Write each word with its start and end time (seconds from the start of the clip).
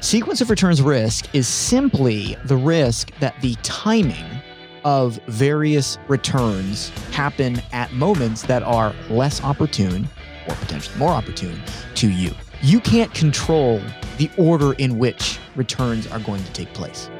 Sequence 0.00 0.40
of 0.40 0.48
returns 0.48 0.80
risk 0.80 1.26
is 1.34 1.48
simply 1.48 2.36
the 2.44 2.56
risk 2.56 3.10
that 3.18 3.34
the 3.40 3.56
timing 3.64 4.40
of 4.84 5.18
various 5.26 5.98
returns 6.06 6.90
happen 7.10 7.60
at 7.72 7.92
moments 7.92 8.42
that 8.42 8.62
are 8.62 8.94
less 9.10 9.42
opportune 9.42 10.08
or 10.46 10.54
potentially 10.54 10.96
more 10.98 11.10
opportune 11.10 11.60
to 11.96 12.08
you. 12.08 12.32
You 12.62 12.78
can't 12.78 13.12
control 13.12 13.82
the 14.18 14.30
order 14.38 14.74
in 14.74 14.98
which 14.98 15.40
returns 15.56 16.06
are 16.06 16.20
going 16.20 16.44
to 16.44 16.52
take 16.52 16.72
place. 16.74 17.10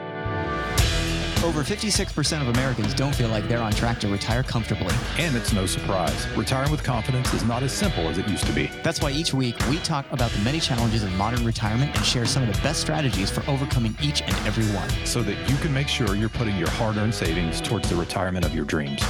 Over 1.48 1.62
56% 1.62 2.42
of 2.42 2.48
Americans 2.48 2.92
don't 2.92 3.14
feel 3.14 3.30
like 3.30 3.48
they're 3.48 3.62
on 3.62 3.72
track 3.72 3.98
to 4.00 4.08
retire 4.08 4.42
comfortably. 4.42 4.94
And 5.16 5.34
it's 5.34 5.54
no 5.54 5.64
surprise. 5.64 6.26
Retiring 6.36 6.70
with 6.70 6.84
confidence 6.84 7.32
is 7.32 7.42
not 7.42 7.62
as 7.62 7.72
simple 7.72 8.06
as 8.10 8.18
it 8.18 8.28
used 8.28 8.46
to 8.48 8.52
be. 8.52 8.70
That's 8.82 9.00
why 9.00 9.12
each 9.12 9.32
week 9.32 9.56
we 9.70 9.78
talk 9.78 10.04
about 10.12 10.30
the 10.30 10.40
many 10.40 10.60
challenges 10.60 11.02
of 11.02 11.10
modern 11.14 11.46
retirement 11.46 11.96
and 11.96 12.04
share 12.04 12.26
some 12.26 12.42
of 12.42 12.54
the 12.54 12.60
best 12.60 12.82
strategies 12.82 13.30
for 13.30 13.42
overcoming 13.50 13.96
each 14.02 14.20
and 14.20 14.34
every 14.46 14.66
one. 14.76 14.90
So 15.06 15.22
that 15.22 15.48
you 15.48 15.56
can 15.56 15.72
make 15.72 15.88
sure 15.88 16.14
you're 16.14 16.28
putting 16.28 16.58
your 16.58 16.68
hard 16.72 16.98
earned 16.98 17.14
savings 17.14 17.62
towards 17.62 17.88
the 17.88 17.96
retirement 17.96 18.44
of 18.44 18.54
your 18.54 18.66
dreams. 18.66 19.02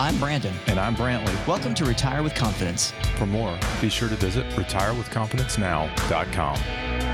I'm 0.00 0.18
Brandon. 0.18 0.54
And 0.66 0.80
I'm 0.80 0.96
Brantley. 0.96 1.46
Welcome 1.46 1.72
to 1.74 1.84
Retire 1.84 2.24
with 2.24 2.34
Confidence. 2.34 2.92
For 3.16 3.26
more, 3.26 3.56
be 3.80 3.88
sure 3.88 4.08
to 4.08 4.16
visit 4.16 4.44
retirewithconfidencenow.com. 4.56 7.07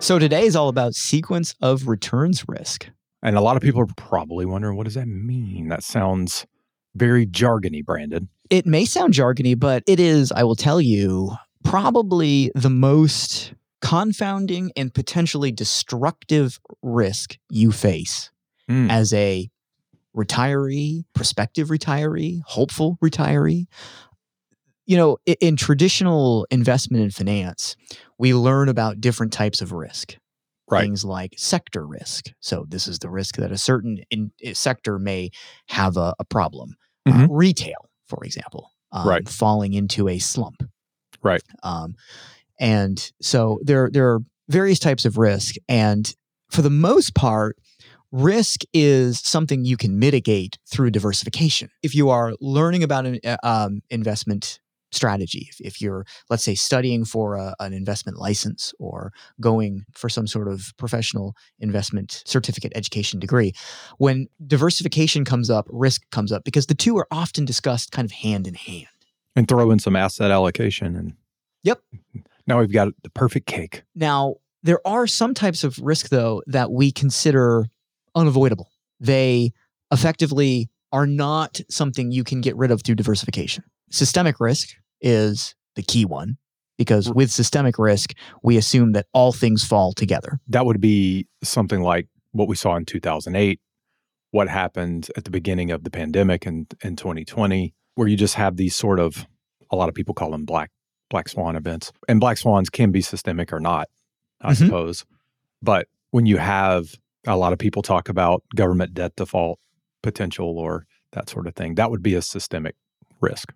So 0.00 0.18
today 0.18 0.46
is 0.46 0.56
all 0.56 0.68
about 0.68 0.94
sequence 0.94 1.54
of 1.60 1.86
returns 1.88 2.44
risk. 2.48 2.88
And 3.22 3.36
a 3.36 3.40
lot 3.40 3.56
of 3.56 3.62
people 3.62 3.80
are 3.82 3.86
probably 3.96 4.46
wondering, 4.46 4.76
what 4.76 4.84
does 4.84 4.94
that 4.94 5.08
mean? 5.08 5.68
That 5.68 5.82
sounds 5.82 6.46
very 6.94 7.26
jargony, 7.26 7.84
Brandon. 7.84 8.28
It 8.48 8.64
may 8.64 8.84
sound 8.84 9.12
jargony, 9.12 9.58
but 9.58 9.82
it 9.86 10.00
is, 10.00 10.32
I 10.32 10.44
will 10.44 10.54
tell 10.54 10.80
you, 10.80 11.32
probably 11.64 12.50
the 12.54 12.70
most 12.70 13.52
confounding 13.82 14.70
and 14.76 14.94
potentially 14.94 15.52
destructive 15.52 16.58
risk 16.82 17.36
you 17.50 17.72
face 17.72 18.30
Mm. 18.70 18.90
as 18.90 19.14
a 19.14 19.48
retiree, 20.14 21.04
prospective 21.14 21.68
retiree, 21.68 22.40
hopeful 22.44 22.98
retiree. 23.02 23.66
You 24.84 24.96
know, 24.98 25.16
i- 25.26 25.36
in 25.40 25.56
traditional 25.56 26.46
investment 26.50 27.02
and 27.02 27.14
finance, 27.14 27.76
we 28.18 28.34
learn 28.34 28.68
about 28.68 29.00
different 29.00 29.32
types 29.32 29.60
of 29.60 29.72
risk. 29.72 30.16
Right. 30.70 30.82
Things 30.82 31.04
like 31.04 31.34
sector 31.38 31.86
risk. 31.86 32.26
So, 32.40 32.66
this 32.68 32.86
is 32.88 32.98
the 32.98 33.08
risk 33.08 33.36
that 33.36 33.50
a 33.52 33.56
certain 33.58 34.00
in, 34.10 34.32
i- 34.46 34.52
sector 34.52 34.98
may 34.98 35.30
have 35.68 35.96
a, 35.96 36.14
a 36.18 36.24
problem. 36.24 36.76
Uh, 37.06 37.12
Mhm. 37.12 37.28
retail, 37.30 37.88
for 38.06 38.22
example, 38.24 38.70
um, 38.92 39.08
Right. 39.08 39.28
falling 39.28 39.72
into 39.72 40.08
a 40.08 40.18
slump. 40.18 40.62
Right. 41.22 41.42
Um, 41.62 41.94
and 42.60 43.10
so 43.22 43.60
there, 43.62 43.88
there 43.90 44.12
are 44.12 44.20
various 44.48 44.78
types 44.78 45.04
of 45.06 45.16
risk. 45.16 45.54
And 45.68 46.14
for 46.50 46.60
the 46.62 46.70
most 46.70 47.14
part, 47.14 47.56
risk 48.12 48.60
is 48.74 49.20
something 49.20 49.64
you 49.64 49.76
can 49.76 49.98
mitigate 49.98 50.58
through 50.70 50.90
diversification. 50.90 51.70
If 51.82 51.94
you 51.94 52.08
are 52.10 52.34
learning 52.40 52.82
about 52.82 53.06
an 53.06 53.20
uh, 53.24 53.36
um, 53.42 53.80
investment 53.90 54.60
strategy, 54.92 55.48
if, 55.50 55.60
if 55.60 55.80
you're, 55.80 56.04
let's 56.30 56.44
say, 56.44 56.54
studying 56.54 57.04
for 57.04 57.34
a, 57.34 57.54
an 57.60 57.72
investment 57.72 58.18
license 58.18 58.72
or 58.78 59.12
going 59.40 59.84
for 59.94 60.08
some 60.08 60.26
sort 60.26 60.48
of 60.48 60.72
professional 60.76 61.34
investment 61.58 62.22
certificate 62.26 62.72
education 62.74 63.20
degree, 63.20 63.52
when 63.98 64.26
diversification 64.46 65.24
comes 65.24 65.50
up, 65.50 65.66
risk 65.70 66.02
comes 66.10 66.32
up 66.32 66.44
because 66.44 66.66
the 66.66 66.74
two 66.74 66.96
are 66.98 67.06
often 67.10 67.44
discussed 67.44 67.92
kind 67.92 68.06
of 68.06 68.12
hand 68.12 68.46
in 68.46 68.54
hand. 68.54 68.86
And 69.36 69.46
throw 69.46 69.70
in 69.70 69.78
some 69.78 69.96
asset 69.96 70.30
allocation. 70.30 70.96
And 70.96 71.14
Yep. 71.64 71.80
now 72.46 72.60
we've 72.60 72.72
got 72.72 72.88
the 73.02 73.10
perfect 73.10 73.46
cake. 73.46 73.82
Now, 73.94 74.36
there 74.62 74.80
are 74.86 75.06
some 75.06 75.34
types 75.34 75.64
of 75.64 75.78
risk, 75.78 76.08
though, 76.08 76.42
that 76.46 76.70
we 76.70 76.90
consider 76.90 77.66
unavoidable. 78.14 78.70
They 79.00 79.52
effectively 79.92 80.68
are 80.92 81.06
not 81.06 81.60
something 81.68 82.10
you 82.10 82.24
can 82.24 82.40
get 82.40 82.56
rid 82.56 82.70
of 82.70 82.82
through 82.82 82.94
diversification. 82.96 83.64
Systemic 83.90 84.40
risk 84.40 84.70
is 85.00 85.54
the 85.76 85.82
key 85.82 86.04
one 86.04 86.36
because 86.76 87.10
with 87.12 87.30
systemic 87.30 87.78
risk, 87.78 88.12
we 88.42 88.56
assume 88.56 88.92
that 88.92 89.06
all 89.12 89.32
things 89.32 89.64
fall 89.64 89.92
together. 89.92 90.38
That 90.48 90.66
would 90.66 90.80
be 90.80 91.26
something 91.42 91.82
like 91.82 92.06
what 92.32 92.48
we 92.48 92.56
saw 92.56 92.76
in 92.76 92.84
2008, 92.84 93.60
what 94.30 94.48
happened 94.48 95.08
at 95.16 95.24
the 95.24 95.30
beginning 95.30 95.70
of 95.70 95.84
the 95.84 95.90
pandemic 95.90 96.46
in, 96.46 96.66
in 96.82 96.96
2020, 96.96 97.74
where 97.94 98.06
you 98.08 98.16
just 98.16 98.34
have 98.34 98.56
these 98.56 98.76
sort 98.76 99.00
of, 99.00 99.26
a 99.70 99.76
lot 99.76 99.88
of 99.88 99.94
people 99.94 100.14
call 100.14 100.30
them 100.30 100.44
black 100.44 100.70
black 101.10 101.26
swan 101.28 101.56
events. 101.56 101.90
And 102.06 102.20
black 102.20 102.36
swans 102.36 102.68
can 102.68 102.92
be 102.92 103.00
systemic 103.00 103.50
or 103.50 103.60
not, 103.60 103.88
I 104.42 104.52
Mhm. 104.52 104.56
suppose. 104.66 105.06
But 105.62 105.88
when 106.10 106.26
you 106.26 106.36
have 106.36 106.94
a 107.26 107.36
lot 107.36 107.54
of 107.54 107.58
people 107.58 107.80
talk 107.80 108.10
about 108.10 108.42
government 108.54 108.92
debt 108.92 109.16
default 109.16 109.58
potential 110.02 110.58
or 110.58 110.84
that 111.12 111.30
sort 111.30 111.46
of 111.46 111.54
thing, 111.54 111.76
that 111.76 111.90
would 111.90 112.02
be 112.02 112.14
a 112.14 112.20
systemic 112.20 112.76
risk. 113.22 113.54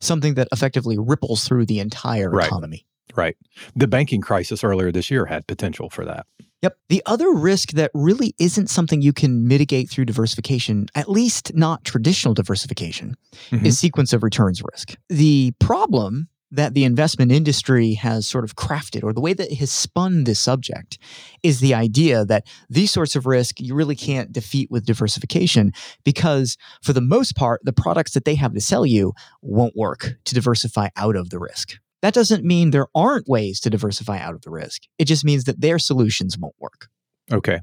Something 0.00 0.34
that 0.34 0.48
effectively 0.52 0.96
ripples 0.98 1.44
through 1.46 1.66
the 1.66 1.80
entire 1.80 2.30
Right. 2.30 2.46
economy. 2.46 2.86
Right. 3.14 3.36
The 3.74 3.86
banking 3.86 4.20
crisis 4.20 4.62
earlier 4.62 4.92
this 4.92 5.10
year 5.10 5.26
had 5.26 5.46
potential 5.46 5.88
for 5.88 6.04
that. 6.04 6.26
Yep. 6.62 6.78
The 6.88 7.02
other 7.06 7.30
risk 7.32 7.70
that 7.72 7.90
really 7.94 8.34
isn't 8.38 8.68
something 8.68 9.00
you 9.00 9.12
can 9.12 9.46
mitigate 9.46 9.88
through 9.90 10.06
diversification, 10.06 10.86
at 10.94 11.10
least 11.10 11.52
not 11.54 11.84
traditional 11.84 12.34
diversification, 12.34 13.14
Mhm. 13.50 13.64
is 13.66 13.78
sequence 13.78 14.12
of 14.12 14.22
returns 14.22 14.62
risk. 14.72 14.96
The 15.08 15.52
problem 15.60 16.28
that 16.50 16.74
the 16.74 16.84
investment 16.84 17.32
industry 17.32 17.94
has 17.94 18.26
sort 18.26 18.44
of 18.44 18.54
crafted, 18.54 19.02
or 19.02 19.12
the 19.12 19.20
way 19.20 19.32
that 19.32 19.50
it 19.50 19.56
has 19.56 19.72
spun 19.72 20.24
this 20.24 20.38
subject, 20.40 20.98
is 21.42 21.60
the 21.60 21.74
idea 21.74 22.24
that 22.24 22.46
these 22.70 22.90
sorts 22.90 23.16
of 23.16 23.26
risk 23.26 23.60
you 23.60 23.74
really 23.74 23.96
can't 23.96 24.32
defeat 24.32 24.70
with 24.70 24.86
diversification 24.86 25.72
because, 26.04 26.56
for 26.82 26.92
the 26.92 27.00
most 27.00 27.34
part, 27.36 27.60
the 27.64 27.72
products 27.72 28.12
that 28.12 28.24
they 28.24 28.36
have 28.36 28.54
to 28.54 28.60
sell 28.60 28.86
you 28.86 29.12
won't 29.42 29.76
work 29.76 30.14
to 30.24 30.34
diversify 30.34 30.88
out 30.96 31.16
of 31.16 31.30
the 31.30 31.38
risk. 31.38 31.74
That 32.02 32.14
doesn't 32.14 32.44
mean 32.44 32.70
there 32.70 32.86
aren't 32.94 33.26
ways 33.26 33.58
to 33.60 33.70
diversify 33.70 34.18
out 34.18 34.34
of 34.34 34.42
the 34.42 34.50
risk. 34.50 34.82
It 34.98 35.06
just 35.06 35.24
means 35.24 35.44
that 35.44 35.60
their 35.60 35.78
solutions 35.78 36.38
won't 36.38 36.54
work. 36.60 36.88
Okay. 37.32 37.60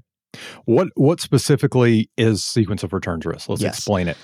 What 0.65 0.89
what 0.95 1.21
specifically 1.21 2.09
is 2.17 2.43
sequence 2.43 2.83
of 2.83 2.91
returns 2.91 3.25
risk? 3.25 3.47
Let's 3.47 3.61
Yes. 3.61 3.77
explain 3.77 4.07
it. 4.07 4.17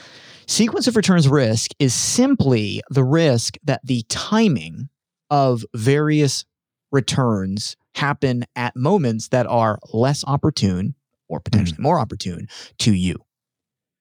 Sequence 0.50 0.88
of 0.88 0.96
returns 0.96 1.28
risk 1.28 1.72
is 1.78 1.94
simply 1.94 2.82
the 2.90 3.04
risk 3.04 3.56
that 3.64 3.82
the 3.84 4.04
timing 4.10 4.90
of 5.30 5.64
various 5.76 6.44
returns 6.92 7.78
happen 7.94 8.46
at 8.56 8.76
moments 8.76 9.28
that 9.28 9.46
are 9.46 9.78
less 9.94 10.24
opportune 10.26 10.96
or 11.28 11.40
potentially 11.40 11.78
more 11.80 12.00
opportune 12.00 12.48
to 12.80 12.92
you. 12.96 13.18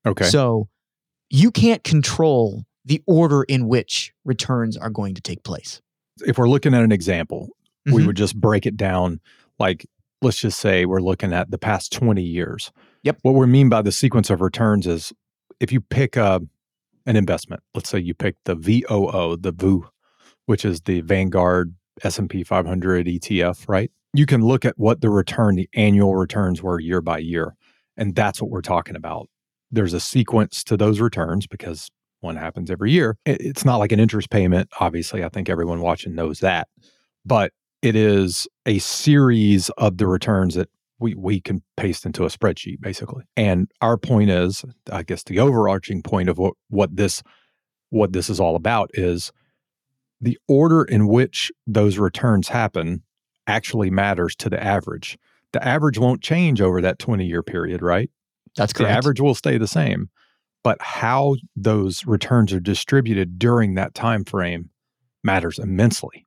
Okay. 0.06 0.24
So 0.24 0.70
you 1.28 1.50
can't 1.50 1.84
control 1.84 2.64
the 2.86 3.02
order 3.06 3.42
in 3.42 3.68
which 3.68 4.14
returns 4.24 4.74
are 4.78 4.88
going 4.88 5.14
to 5.16 5.20
take 5.20 5.44
place. 5.44 5.82
if 6.26 6.36
we're 6.36 6.48
looking 6.48 6.74
at 6.74 6.82
an 6.82 6.90
example, 6.90 7.48
we 7.86 8.02
Mhm. 8.02 8.06
would 8.06 8.16
just 8.16 8.40
break 8.40 8.64
it 8.66 8.76
down 8.76 9.20
like 9.60 9.86
let's 10.22 10.40
just 10.40 10.58
say 10.58 10.84
we're 10.84 10.98
looking 11.00 11.32
at 11.32 11.50
the 11.52 11.58
past 11.58 11.92
20 11.92 12.22
years. 12.24 12.72
Yep. 13.04 13.18
What 13.22 13.36
we 13.36 13.46
mean 13.46 13.68
by 13.68 13.82
the 13.82 13.92
sequence 13.92 14.30
of 14.30 14.40
returns 14.40 14.86
is 14.86 15.12
if 15.60 15.72
you 15.72 15.80
pick 15.80 16.16
a, 16.16 16.40
an 17.06 17.16
investment, 17.16 17.62
let's 17.74 17.88
say 17.88 17.98
you 17.98 18.14
pick 18.14 18.36
the 18.44 18.54
VOO, 18.54 19.36
the 19.36 19.52
VOO, 19.52 19.88
which 20.46 20.64
is 20.64 20.80
the 20.82 21.00
Vanguard 21.02 21.74
S&P 22.02 22.44
500 22.44 23.06
ETF, 23.06 23.68
right? 23.68 23.90
You 24.14 24.26
can 24.26 24.42
look 24.42 24.64
at 24.64 24.78
what 24.78 25.00
the 25.00 25.10
return, 25.10 25.56
the 25.56 25.68
annual 25.74 26.16
returns 26.16 26.62
were 26.62 26.80
year 26.80 27.00
by 27.00 27.18
year, 27.18 27.54
and 27.96 28.14
that's 28.14 28.40
what 28.40 28.50
we're 28.50 28.62
talking 28.62 28.96
about. 28.96 29.28
There's 29.70 29.92
a 29.92 30.00
sequence 30.00 30.64
to 30.64 30.76
those 30.76 31.00
returns 31.00 31.46
because 31.46 31.90
one 32.20 32.36
happens 32.36 32.70
every 32.70 32.90
year. 32.90 33.16
It's 33.26 33.64
not 33.64 33.76
like 33.76 33.92
an 33.92 34.00
interest 34.00 34.30
payment. 34.30 34.70
Obviously, 34.80 35.22
I 35.22 35.28
think 35.28 35.48
everyone 35.48 35.80
watching 35.80 36.14
knows 36.14 36.40
that. 36.40 36.68
But 37.24 37.52
it 37.82 37.94
is 37.94 38.48
a 38.66 38.78
series 38.78 39.68
of 39.70 39.98
the 39.98 40.06
returns 40.06 40.54
that 40.54 40.68
we, 40.98 41.14
we 41.14 41.40
can 41.40 41.62
paste 41.76 42.04
into 42.04 42.24
a 42.24 42.28
spreadsheet, 42.28 42.80
basically. 42.80 43.24
And 43.36 43.70
our 43.80 43.96
point 43.96 44.30
is, 44.30 44.64
I 44.90 45.02
guess 45.02 45.22
the 45.22 45.38
overarching 45.38 46.02
point 46.02 46.28
of 46.28 46.38
what, 46.38 46.54
what 46.68 46.96
this 46.96 47.22
what 47.90 48.12
this 48.12 48.28
is 48.28 48.38
all 48.38 48.54
about 48.54 48.90
is 48.92 49.32
the 50.20 50.38
order 50.46 50.82
in 50.82 51.08
which 51.08 51.50
those 51.66 51.98
returns 51.98 52.48
happen 52.48 53.02
actually 53.46 53.90
matters 53.90 54.36
to 54.36 54.50
the 54.50 54.62
average. 54.62 55.18
The 55.52 55.66
average 55.66 55.98
won't 55.98 56.22
change 56.22 56.60
over 56.60 56.82
that 56.82 56.98
20 56.98 57.24
year 57.24 57.42
period, 57.42 57.80
right? 57.80 58.10
That's 58.56 58.72
correct. 58.72 58.90
The 58.90 58.96
average 58.96 59.20
will 59.20 59.34
stay 59.34 59.56
the 59.56 59.66
same, 59.66 60.10
but 60.62 60.80
how 60.82 61.36
those 61.56 62.04
returns 62.04 62.52
are 62.52 62.60
distributed 62.60 63.38
during 63.38 63.74
that 63.74 63.94
time 63.94 64.24
frame 64.24 64.70
matters 65.24 65.58
immensely. 65.58 66.26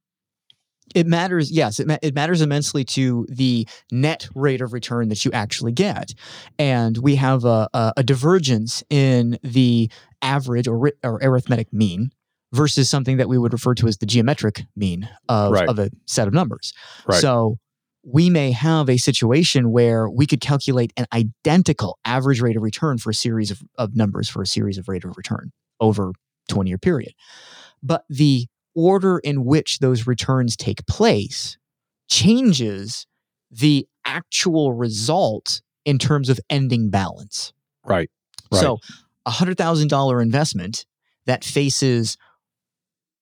It 0.95 1.07
matters 1.07 1.51
yes 1.51 1.79
it, 1.79 1.87
ma- 1.87 1.97
it 2.01 2.13
matters 2.15 2.41
immensely 2.41 2.83
to 2.83 3.25
the 3.29 3.67
net 3.91 4.27
rate 4.35 4.61
of 4.61 4.73
return 4.73 5.09
that 5.09 5.23
you 5.25 5.31
actually 5.31 5.71
get 5.71 6.13
and 6.59 6.97
we 6.99 7.15
have 7.15 7.45
a, 7.45 7.67
a, 7.73 7.93
a 7.97 8.03
divergence 8.03 8.83
in 8.89 9.37
the 9.43 9.89
average 10.21 10.67
or, 10.67 10.91
or 11.03 11.19
arithmetic 11.23 11.71
mean 11.73 12.11
versus 12.53 12.89
something 12.89 13.17
that 13.17 13.29
we 13.29 13.37
would 13.37 13.53
refer 13.53 13.73
to 13.73 13.87
as 13.87 13.97
the 13.97 14.05
geometric 14.05 14.63
mean 14.75 15.07
of, 15.29 15.53
Right. 15.53 15.69
of 15.69 15.79
a 15.79 15.89
set 16.05 16.27
of 16.27 16.33
numbers. 16.33 16.73
Right. 17.07 17.21
So 17.21 17.57
we 18.03 18.29
may 18.29 18.51
have 18.51 18.89
a 18.89 18.97
situation 18.97 19.71
where 19.71 20.09
we 20.09 20.25
could 20.27 20.41
calculate 20.41 20.91
an 20.97 21.05
identical 21.13 21.97
average 22.03 22.41
rate 22.41 22.57
of 22.57 22.61
return 22.63 22.97
for 22.97 23.11
a 23.11 23.13
series 23.13 23.51
of, 23.51 23.61
of 23.77 23.95
numbers 23.95 24.27
for 24.27 24.41
a 24.41 24.45
series 24.47 24.77
of 24.77 24.89
rate 24.89 25.05
of 25.05 25.15
return 25.15 25.51
over 25.79 26.11
20 26.49 26.69
year 26.69 26.77
period. 26.77 27.13
But 27.81 28.03
the 28.09 28.47
order 28.75 29.19
in 29.19 29.45
which 29.45 29.79
those 29.79 30.07
returns 30.07 30.55
take 30.55 30.85
place 30.87 31.57
changes 32.09 33.05
the 33.49 33.87
actual 34.05 34.73
result 34.73 35.61
in 35.85 35.97
terms 35.97 36.29
of 36.29 36.39
ending 36.49 36.89
balance. 36.89 37.53
right. 37.85 38.09
Right. 38.51 38.59
So, 38.59 38.79
a 39.25 39.29
hundred 39.29 39.57
thousand 39.57 39.87
dollar 39.87 40.21
investment 40.21 40.85
that 41.25 41.43
faces 41.43 42.17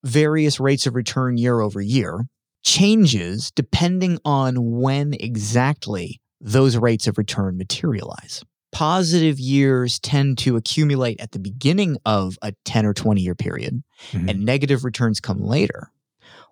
various 0.04 0.60
rates 0.60 0.88
of 0.88 0.96
return 0.96 1.38
year 1.38 1.60
over 1.60 1.82
year 1.82 2.26
changes 2.64 3.52
depending 3.52 4.18
on 4.26 4.80
when 4.80 5.14
exactly 5.14 6.20
those 6.42 6.78
rates 6.78 7.08
of 7.08 7.18
return 7.18 7.58
materialize. 7.58 8.44
Positive 8.72 9.40
years 9.40 10.00
tend 10.00 10.38
to 10.40 10.56
accumulate 10.56 11.20
at 11.20 11.32
the 11.32 11.40
beginning 11.40 11.98
of 12.06 12.38
a 12.42 12.54
10 12.66 12.86
or 12.86 12.94
20 12.94 13.22
year 13.22 13.36
period, 13.36 13.84
Mhm. 14.12 14.30
and 14.30 14.46
negative 14.46 14.84
returns 14.84 15.20
come 15.20 15.42
later. 15.44 15.92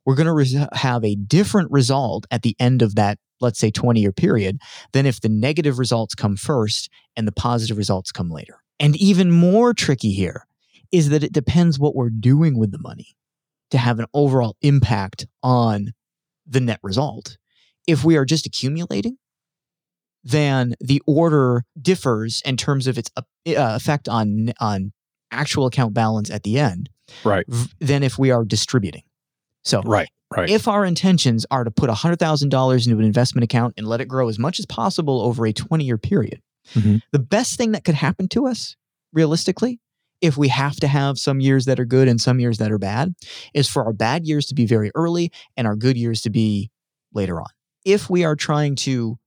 We're 0.06 0.16
going 0.16 0.26
to 0.28 0.34
res- 0.34 0.56
have 0.74 1.04
a 1.04 1.16
different 1.16 1.70
result 1.72 2.26
at 2.32 2.42
the 2.42 2.56
end 2.60 2.82
of 2.82 2.96
that, 2.96 3.20
let's 3.42 3.60
say, 3.60 3.70
20 3.72 4.02
year 4.02 4.12
period 4.14 4.58
than 4.94 5.06
if 5.06 5.22
the 5.22 5.30
negative 5.30 5.78
results 5.80 6.16
come 6.16 6.38
first 6.38 6.90
and 7.16 7.28
the 7.28 7.32
positive 7.32 7.78
results 7.78 8.12
come 8.12 8.30
later. 8.32 8.56
And 8.80 8.96
even 8.96 9.32
more 9.32 9.74
tricky 9.74 10.12
here 10.14 10.48
is 10.92 11.10
that 11.10 11.24
it 11.24 11.34
depends 11.34 11.78
what 11.78 11.96
we're 11.96 12.10
doing 12.10 12.58
with 12.58 12.72
the 12.72 12.78
money 12.80 13.16
to 13.72 13.78
have 13.78 14.00
an 14.00 14.06
overall 14.14 14.56
impact 14.62 15.28
on 15.44 15.94
the 16.46 16.62
net 16.62 16.80
result. 16.82 17.38
If 17.86 18.06
we 18.06 18.16
are 18.16 18.26
just 18.26 18.46
accumulating, 18.46 19.18
then 20.30 20.76
the 20.82 21.02
order 21.08 21.64
differs 21.82 22.42
in 22.46 22.58
terms 22.58 22.88
of 22.88 22.98
its 22.98 23.10
uh, 23.18 23.22
effect 23.46 24.08
on 24.10 24.52
on 24.60 24.92
actual 25.32 25.66
account 25.66 25.94
balance 25.94 26.30
at 26.30 26.44
the 26.44 26.58
end 26.60 26.90
Right. 27.24 27.46
v- 27.48 27.70
than 27.80 28.04
if 28.04 28.18
we 28.18 28.32
are 28.32 28.44
distributing. 28.46 29.04
So 29.64 29.82
Right. 29.82 30.08
Right. 30.36 30.50
if 30.50 30.68
our 30.68 30.86
intentions 30.86 31.46
are 31.52 31.64
to 31.64 31.72
put 31.72 31.90
$100,000 31.90 32.86
into 32.88 33.00
an 33.00 33.06
investment 33.06 33.44
account 33.44 33.74
and 33.78 33.88
let 33.88 34.02
it 34.02 34.08
grow 34.08 34.28
as 34.30 34.38
much 34.40 34.60
as 34.60 34.66
possible 34.66 35.22
over 35.22 35.46
a 35.46 35.54
20 35.54 35.84
year 35.86 35.98
period, 35.98 36.42
Mhm. 36.76 37.02
the 37.12 37.20
best 37.20 37.58
thing 37.58 37.72
that 37.74 37.84
could 37.86 37.96
happen 37.96 38.28
to 38.30 38.46
us, 38.48 38.76
realistically, 39.14 39.80
if 40.22 40.36
we 40.38 40.48
have 40.50 40.76
to 40.78 40.88
have 40.88 41.18
some 41.18 41.40
years 41.40 41.66
that 41.66 41.80
are 41.80 41.86
good 41.86 42.08
and 42.08 42.20
some 42.20 42.40
years 42.40 42.58
that 42.58 42.72
are 42.72 42.78
bad, 42.80 43.14
is 43.54 43.68
for 43.68 43.86
our 43.86 43.94
bad 43.94 44.26
years 44.26 44.46
to 44.48 44.56
be 44.56 44.66
very 44.66 44.92
early 44.96 45.32
and 45.56 45.68
our 45.68 45.76
good 45.76 45.96
years 45.98 46.22
to 46.22 46.30
be 46.30 46.70
later 47.14 47.40
on. 47.40 47.48
If 47.86 48.10
we 48.10 48.24
are 48.26 48.36
trying 48.36 48.76
to 48.78 49.18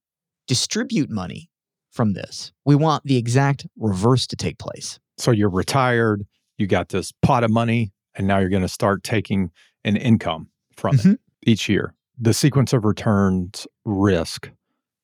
distribute 0.50 1.08
money 1.08 1.48
from 1.92 2.12
this, 2.14 2.50
we 2.64 2.74
want 2.74 3.04
the 3.04 3.16
exact 3.16 3.64
reverse 3.78 4.26
to 4.26 4.34
take 4.34 4.58
place. 4.58 4.98
so 5.16 5.30
you're 5.30 5.48
retired, 5.50 6.24
you 6.58 6.66
got 6.66 6.88
this 6.88 7.12
pot 7.22 7.44
of 7.44 7.50
money, 7.50 7.92
and 8.16 8.26
now 8.26 8.38
you're 8.40 8.48
going 8.48 8.62
to 8.62 8.68
start 8.68 9.04
taking 9.04 9.50
an 9.84 9.96
income 9.96 10.48
from 10.74 10.96
Mhm. 10.96 11.12
it 11.14 11.20
each 11.46 11.68
year. 11.68 11.94
The 12.18 12.32
sequence 12.34 12.72
of 12.72 12.84
returns 12.84 13.66
risk 13.84 14.50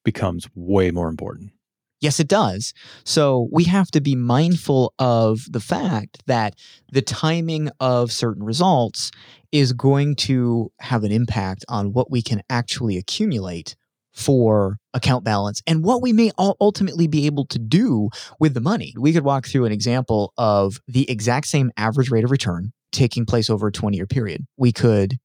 becomes 0.04 0.48
way 0.54 0.90
more 0.90 1.08
important. 1.08 1.50
Yes, 2.00 2.18
it 2.18 2.28
does. 2.28 2.72
So 3.04 3.48
we 3.52 3.64
have 3.64 3.90
to 3.92 4.00
be 4.00 4.14
mindful 4.16 4.94
of 4.98 5.46
the 5.50 5.60
fact 5.60 6.22
that 6.26 6.54
the 6.92 7.02
timing 7.02 7.68
of 7.78 8.10
certain 8.10 8.42
results 8.42 9.10
is 9.52 9.72
going 9.74 10.16
to 10.16 10.72
have 10.80 11.04
an 11.04 11.12
impact 11.12 11.64
on 11.68 11.92
what 11.92 12.10
we 12.10 12.20
can 12.22 12.42
actually 12.50 12.96
accumulate 12.96 13.76
for 14.16 14.78
account 14.94 15.24
balance 15.24 15.62
and 15.66 15.84
what 15.84 16.00
we 16.00 16.12
may 16.12 16.30
ul- 16.38 16.56
ultimately 16.60 17.06
be 17.06 17.26
able 17.26 17.44
to 17.44 17.58
do 17.58 18.08
with 18.40 18.54
the 18.54 18.60
money. 18.60 18.94
We 18.98 19.12
could 19.12 19.24
walk 19.24 19.46
through 19.46 19.66
an 19.66 19.72
example 19.72 20.32
of 20.38 20.80
the 20.88 21.08
exact 21.10 21.46
same 21.46 21.70
average 21.76 22.10
rate 22.10 22.24
of 22.24 22.30
return 22.30 22.72
taking 22.92 23.26
place 23.26 23.50
over 23.50 23.68
a 23.68 23.72
20 23.72 23.96
year 23.96 24.06
period. 24.06 24.46
We 24.56 24.72
could 24.72 25.18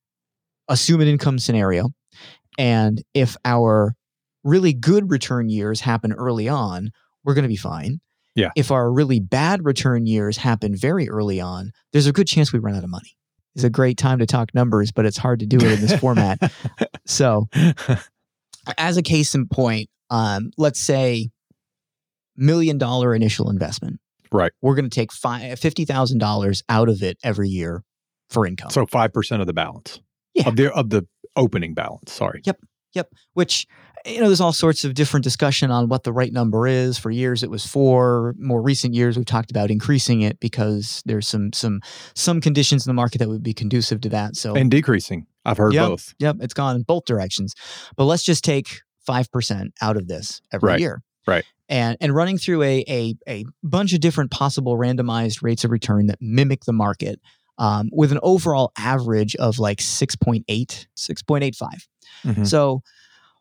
assume 0.68 1.00
an 1.02 1.08
income 1.08 1.40
scenario. 1.40 1.90
And 2.58 3.02
if 3.14 3.38
our 3.46 3.96
really 4.44 4.74
good 4.74 5.10
return 5.10 5.50
years 5.50 5.80
happen 5.80 6.12
early 6.12 6.50
on, 6.50 6.92
we're 7.24 7.34
going 7.34 7.44
to 7.44 7.50
be 7.50 7.56
fine. 7.56 8.02
Yeah. 8.36 8.50
If 8.56 8.72
our 8.72 8.92
really 8.92 9.20
bad 9.20 9.64
return 9.64 10.06
years 10.06 10.38
happen 10.38 10.76
very 10.76 11.10
early 11.10 11.40
on, 11.40 11.72
there's 11.94 12.08
a 12.08 12.14
good 12.14 12.28
chance 12.28 12.52
we 12.52 12.60
run 12.60 12.76
out 12.76 12.84
of 12.84 12.90
money. 12.90 13.16
It's 13.56 13.64
a 13.64 13.70
great 13.70 13.98
time 13.98 14.20
to 14.20 14.26
talk 14.26 14.54
numbers, 14.54 14.92
but 14.92 15.06
it's 15.06 15.18
hard 15.18 15.40
to 15.42 15.46
do 15.46 15.58
it 15.58 15.72
in 15.72 15.82
this 15.82 15.98
format. 15.98 16.52
So, 17.06 17.50
as 18.78 18.98
a 18.98 19.02
case 19.02 19.36
in 19.36 19.48
point, 19.48 19.90
um, 20.10 20.52
let's 20.58 20.80
say 20.80 21.30
million 22.36 22.78
dollar 22.78 23.14
initial 23.16 23.50
investment. 23.50 24.00
Right. 24.32 24.52
We're 24.62 24.76
going 24.76 24.90
to 24.90 24.94
take 24.96 25.12
five, 25.12 25.60
$50,000 25.60 26.64
out 26.70 26.90
of 26.90 27.04
it 27.04 27.18
every 27.24 27.50
year 27.50 27.84
for 28.30 28.46
income. 28.48 28.70
so 28.70 28.86
5% 28.86 29.42
of 29.42 29.48
the 29.48 29.54
balance 29.54 30.00
Yeah. 30.34 30.48
of 30.48 30.56
the 30.56 30.72
of 30.74 30.90
the 30.90 31.06
opening 31.36 31.74
balance, 31.74 32.14
sorry. 32.14 32.42
Yep. 32.46 32.60
Yep. 32.94 33.10
Which, 33.34 33.68
you 34.06 34.20
know, 34.20 34.28
there's 34.28 34.42
all 34.42 34.52
sorts 34.54 34.84
of 34.86 34.94
different 34.94 35.24
discussion 35.24 35.72
on 35.72 35.88
what 35.90 36.04
the 36.04 36.12
right 36.14 36.32
number 36.34 36.68
is. 36.68 36.98
For 36.98 37.10
years, 37.12 37.42
it 37.44 37.50
was 37.50 37.66
four. 37.66 38.36
More 38.38 38.62
recent 38.62 38.94
years, 38.94 39.16
we've 39.18 39.26
talked 39.26 39.50
about 39.52 39.72
increasing 39.72 40.22
it 40.22 40.40
because 40.42 41.02
there's 41.06 41.26
some 41.28 41.54
some 41.54 41.80
some 42.16 42.42
conditions 42.42 42.86
in 42.86 42.90
the 42.90 42.94
market 42.94 43.20
that 43.20 43.30
would 43.30 43.44
be 43.44 43.54
conducive 43.54 44.02
to 44.02 44.10
that. 44.10 44.36
So, 44.36 44.56
And 44.56 44.70
decreasing. 44.72 45.26
I've 45.46 45.58
heard 45.58 45.74
Yep. 45.74 45.88
both. 45.88 46.14
yep, 46.20 46.38
it's 46.42 46.54
gone 46.54 46.76
in 46.76 46.84
both 46.84 47.06
directions. 47.06 47.54
But 47.96 48.06
let's 48.06 48.24
just 48.24 48.44
take 48.44 48.82
five 49.06 49.32
percent 49.32 49.74
out 49.82 49.98
of 49.98 50.08
this 50.08 50.42
every 50.54 50.68
Right. 50.68 50.80
year. 50.80 51.02
Right. 51.28 51.44
And 51.70 51.98
and 52.02 52.14
running 52.14 52.38
through 52.38 52.64
a 52.64 52.84
a 52.88 53.16
a 53.28 53.46
bunch 53.64 53.94
of 53.94 54.00
different 54.02 54.32
possible 54.32 54.78
randomized 54.78 55.42
rates 55.42 55.64
of 55.64 55.72
return 55.72 56.08
that 56.08 56.18
mimic 56.22 56.66
the 56.66 56.74
market. 56.74 57.20
Um, 57.58 57.90
with 57.92 58.12
an 58.12 58.20
overall 58.24 58.72
average 58.78 59.36
of 59.36 59.60
like 59.60 59.80
6.8, 59.82 60.88
6.85. 60.96 61.88
Mhm. 62.26 62.48
So 62.48 62.82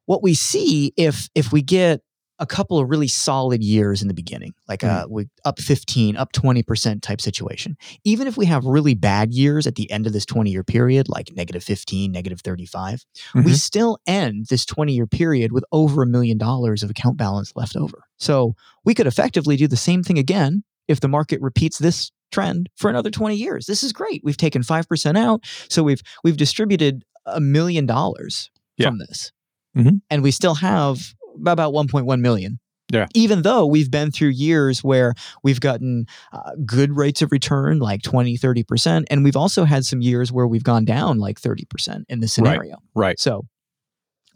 what 0.05 0.23
we 0.23 0.35
see 0.35 0.93
if 0.97 1.29
if 1.35 1.53
we 1.53 1.63
get 1.63 2.03
a 2.41 2.47
couple 2.47 2.79
of 2.79 2.89
really 2.89 3.07
solid 3.07 3.63
years 3.63 4.01
in 4.03 4.09
the 4.09 4.15
beginning, 4.15 4.53
like 4.67 4.83
uh, 4.83 5.07
we 5.09 5.29
up 5.45 5.61
15, 5.61 6.17
up 6.17 6.33
20% 6.33 7.03
type 7.03 7.21
situation, 7.21 7.77
even 8.05 8.27
if 8.27 8.37
we 8.37 8.47
have 8.47 8.65
really 8.65 8.95
bad 8.95 9.33
years 9.33 9.67
at 9.67 9.75
the 9.77 9.89
end 9.91 10.07
of 10.07 10.13
this 10.13 10.25
20 10.27 10.51
year 10.51 10.65
period, 10.65 11.09
like 11.09 11.31
negative 11.37 11.63
15, 11.63 12.11
negative 12.11 12.41
35, 12.41 13.05
we 13.35 13.43
Mhm. 13.43 13.55
still 13.57 13.99
end 14.07 14.47
this 14.49 14.65
20 14.65 14.95
year 14.95 15.07
period 15.07 15.53
with 15.53 15.65
over 15.71 16.03
a 16.03 16.07
million 16.07 16.39
dollars 16.39 16.83
of 16.83 16.91
account 16.91 17.17
balance 17.19 17.53
left 17.55 17.77
over. 17.77 18.05
So 18.19 18.55
we 18.85 18.95
could 18.95 19.07
effectively 19.07 19.57
do 19.57 19.69
the 19.69 19.77
same 19.77 20.03
thing 20.03 20.19
again 20.19 20.65
if 20.89 20.99
the 21.01 21.09
market 21.09 21.41
repeats 21.43 21.79
this 21.79 22.11
trend 22.33 22.69
for 22.77 22.89
another 22.89 23.11
20 23.11 23.37
years. 23.37 23.67
This 23.67 23.83
is 23.83 23.93
great. 23.93 24.23
We've 24.25 24.37
taken 24.37 24.63
5% 24.63 25.19
out, 25.19 25.45
so 25.69 25.83
we've 25.83 26.01
we've 26.25 26.37
distributed 26.39 27.05
a 27.27 27.41
million 27.41 27.85
dollars 27.87 28.51
from 28.89 28.99
this. 28.99 29.31
Mhm. 29.77 30.01
And 30.11 30.23
we 30.23 30.31
still 30.31 30.55
have 30.57 31.15
about 31.47 31.73
1.1 31.73 32.21
million. 32.21 32.59
Yeah. 32.93 33.07
Even 33.15 33.43
though 33.43 33.67
we've 33.67 33.91
been 33.91 34.11
through 34.11 34.31
years 34.31 34.83
where 34.83 35.15
we've 35.45 35.61
gotten 35.61 36.07
uh, 36.33 36.53
good 36.67 36.97
rates 36.97 37.23
of 37.23 37.31
return, 37.31 37.79
like 37.79 38.03
20, 38.03 38.37
30%, 38.37 39.05
and 39.09 39.23
we've 39.23 39.37
also 39.37 39.65
had 39.65 39.85
some 39.85 40.01
years 40.01 40.33
where 40.33 40.47
we've 40.47 40.65
gone 40.65 40.85
down 40.85 41.19
like 41.19 41.41
30% 41.41 42.05
in 42.09 42.19
this 42.19 42.37
Right. 42.37 42.49
scenario. 42.51 42.79
Right. 42.97 43.21
So 43.21 43.47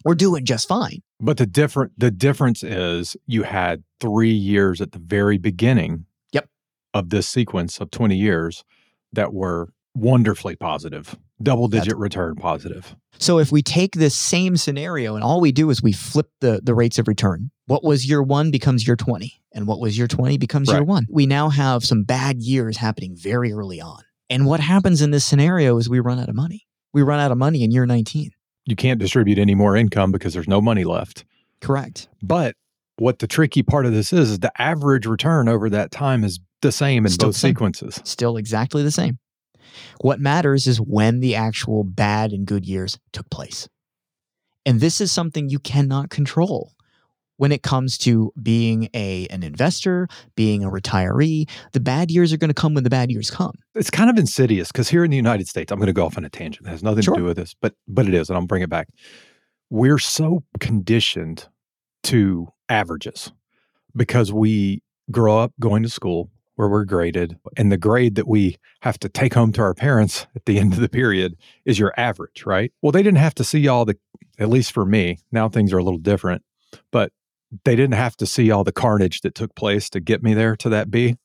we're 0.05 0.15
doing 0.15 0.45
just 0.45 0.69
fine. 0.69 1.01
But 1.19 1.37
the 1.39 1.47
different 1.47 1.93
the 1.99 2.11
difference 2.13 2.63
is 2.63 3.17
you 3.27 3.43
had 3.43 3.83
three 4.01 4.33
years 4.33 4.81
at 4.81 4.93
the 4.93 4.99
very 5.01 5.39
beginning 5.39 6.05
Yep. 6.33 6.49
of 6.93 7.11
this 7.11 7.29
sequence 7.29 7.79
of 7.81 7.91
20 7.91 8.17
years 8.17 8.63
that 9.13 9.33
were 9.33 9.71
wonderfully 9.97 10.55
positive, 10.55 11.17
double 11.45 11.69
digit 11.69 11.97
return 11.97 12.35
positive. 12.37 12.97
So 13.19 13.39
if 13.39 13.53
we 13.53 13.63
take 13.63 13.95
this 13.95 14.15
same 14.15 14.57
scenario 14.57 15.15
and 15.15 15.23
all 15.23 15.41
we 15.41 15.53
do 15.53 15.71
is 15.71 15.83
we 15.83 15.93
flip 15.93 16.29
the, 16.41 16.61
the 16.63 16.75
rates 16.75 16.99
of 16.99 17.07
return, 17.07 17.51
what 17.67 17.85
was 17.85 18.09
year 18.09 18.23
one 18.23 18.51
becomes 18.51 18.87
year 18.87 18.97
20, 18.97 19.33
and 19.53 19.67
what 19.67 19.79
was 19.81 19.97
year 19.97 20.09
20 20.09 20.37
becomes 20.39 20.69
year 20.69 20.83
one. 20.83 21.07
We 21.09 21.27
now 21.27 21.49
have 21.51 21.85
some 21.85 22.03
bad 22.03 22.41
years 22.43 22.77
happening 22.77 23.15
very 23.17 23.53
early 23.53 23.81
on. 23.81 24.03
And 24.29 24.47
what 24.47 24.61
happens 24.61 25.01
in 25.01 25.11
this 25.11 25.25
scenario 25.25 25.77
is 25.79 25.89
we 25.89 26.01
run 26.01 26.19
out 26.19 26.29
of 26.29 26.35
money. 26.35 26.67
We 26.93 27.03
run 27.03 27.21
out 27.21 27.31
of 27.31 27.39
money 27.39 27.63
in 27.63 27.71
year 27.71 27.87
19. 27.87 28.33
You 28.67 28.77
can't 28.77 28.99
distribute 28.99 29.39
any 29.39 29.55
more 29.55 29.77
income 29.77 30.11
because 30.11 30.35
there's 30.35 30.49
no 30.49 30.61
money 30.61 30.85
left. 30.85 31.25
Correct. 31.61 32.09
But 32.23 32.57
what 32.97 33.19
the 33.19 33.27
tricky 33.27 33.63
part 33.63 33.87
of 33.87 33.93
this 33.93 34.13
is 34.13 34.31
is 34.31 34.39
the 34.41 34.53
average 34.61 35.07
return 35.07 35.49
over 35.49 35.69
that 35.71 35.91
time 35.91 36.25
is 36.25 36.41
the 36.63 36.73
same 36.73 37.05
in 37.05 37.13
Still 37.13 37.29
both 37.29 37.37
same. 37.37 37.51
sequences. 37.51 38.01
Still 38.05 38.37
exactly 38.37 38.83
the 38.83 38.91
same. 38.91 39.19
What 40.01 40.21
matters 40.21 40.67
is 40.67 40.81
when 40.81 41.21
the 41.21 41.35
actual 41.35 41.85
bad 41.85 42.33
and 42.33 42.47
good 42.47 42.67
years 42.67 42.99
took 43.13 43.29
place. 43.31 43.69
And 44.67 44.81
this 44.81 45.01
is 45.01 45.13
something 45.13 45.49
you 45.49 45.59
cannot 45.59 46.11
control. 46.11 46.73
when 47.37 47.51
it 47.51 47.65
comes 47.65 47.99
to 47.99 48.31
being 48.41 48.89
a 48.95 49.27
an 49.27 49.43
investor, 49.43 50.07
being 50.37 50.63
a 50.63 50.71
retiree. 50.71 51.51
The 51.73 51.81
bad 51.81 52.09
years 52.13 52.33
are 52.33 52.37
going 52.37 52.49
to 52.51 52.55
come 52.55 52.75
when 52.75 52.85
the 52.85 52.91
bad 52.91 53.11
years 53.11 53.29
come. 53.29 53.55
It's 53.75 53.91
kind 53.91 54.09
of 54.09 54.17
insidious 54.19 54.71
because 54.71 54.89
here 54.89 55.03
in 55.05 55.11
the 55.11 55.17
United 55.17 55.49
States, 55.49 55.73
I'm 55.73 55.81
going 55.81 55.89
to 55.89 55.93
go 55.93 56.07
off 56.07 56.17
on 56.17 56.25
a 56.25 56.29
tangent. 56.31 56.65
It 56.65 56.71
has 56.71 56.85
nothing 56.85 57.03
Sure. 57.03 57.15
to 57.15 57.21
do 57.21 57.25
with 57.25 57.37
this, 57.37 57.53
but 57.61 57.75
but 57.89 58.07
it 58.07 58.15
is, 58.15 58.31
and 58.31 58.39
I'll 58.39 58.47
bring 58.47 58.63
it 58.63 58.71
back. 58.71 58.87
We're 59.69 59.99
so 59.99 60.45
conditioned 60.61 61.49
to 62.05 62.47
averages 62.69 63.33
because 63.97 64.33
we 64.33 64.83
grow 65.11 65.37
up 65.41 65.53
going 65.59 65.83
to 65.83 65.89
school 65.89 66.31
where 66.57 66.69
we're 66.69 66.85
graded, 66.85 67.37
and 67.57 67.73
the 67.73 67.77
grade 67.77 68.15
that 68.15 68.29
we 68.29 68.57
have 68.83 68.99
to 69.01 69.09
take 69.09 69.35
home 69.35 69.53
to 69.53 69.63
our 69.63 69.75
parents 69.75 70.27
at 70.37 70.45
the 70.45 70.59
end 70.59 70.73
of 70.73 70.81
the 70.81 70.89
period 70.89 71.37
is 71.65 71.79
your 71.79 71.93
average, 71.97 72.47
right? 72.47 72.73
Well, 72.81 72.93
they 72.93 73.03
didn't 73.03 73.19
have 73.19 73.35
to 73.37 73.45
see 73.45 73.67
all 73.67 73.85
the, 73.85 73.97
at 74.39 74.49
least 74.49 74.73
for 74.73 74.85
me, 74.85 75.19
now 75.33 75.49
things 75.49 75.73
are 75.73 75.79
a 75.79 75.85
little 75.85 75.99
different, 75.99 76.43
but 76.93 77.13
they 77.65 77.77
didn't 77.77 77.95
have 77.95 78.17
to 78.17 78.27
see 78.27 78.51
all 78.51 78.65
the 78.65 78.73
carnage 78.73 79.21
that 79.21 79.35
took 79.35 79.55
place 79.55 79.89
to 79.91 80.01
get 80.01 80.23
me 80.23 80.35
there 80.35 80.57
to 80.57 80.69
that 80.71 80.91
B. 80.91 81.17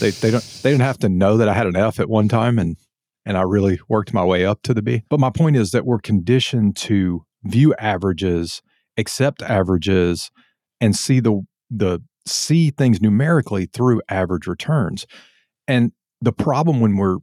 They 0.00 0.10
they 0.10 0.32
don't 0.32 0.60
they 0.62 0.70
didn't 0.70 0.82
have 0.82 0.98
to 0.98 1.08
know 1.08 1.36
that 1.36 1.48
I 1.48 1.54
had 1.54 1.66
an 1.66 1.76
F 1.76 2.00
at 2.00 2.08
one 2.08 2.28
time 2.28 2.58
and 2.58 2.76
and 3.24 3.36
I 3.36 3.42
really 3.42 3.78
worked 3.88 4.12
my 4.12 4.24
way 4.24 4.44
up 4.44 4.62
to 4.62 4.74
the 4.74 4.82
B. 4.82 5.02
But 5.08 5.20
my 5.20 5.30
point 5.30 5.56
is 5.56 5.70
that 5.72 5.86
we're 5.86 5.98
conditioned 5.98 6.76
to 6.76 7.24
view 7.44 7.74
averages, 7.74 8.62
accept 8.96 9.42
averages, 9.42 10.30
and 10.80 10.96
see 10.96 11.20
the 11.20 11.42
the 11.70 12.00
see 12.26 12.70
things 12.70 13.00
numerically 13.00 13.66
through 13.66 14.02
average 14.08 14.46
returns. 14.46 15.06
And 15.68 15.92
the 16.20 16.32
problem 16.32 16.80
when 16.80 16.96
we're 16.96 17.18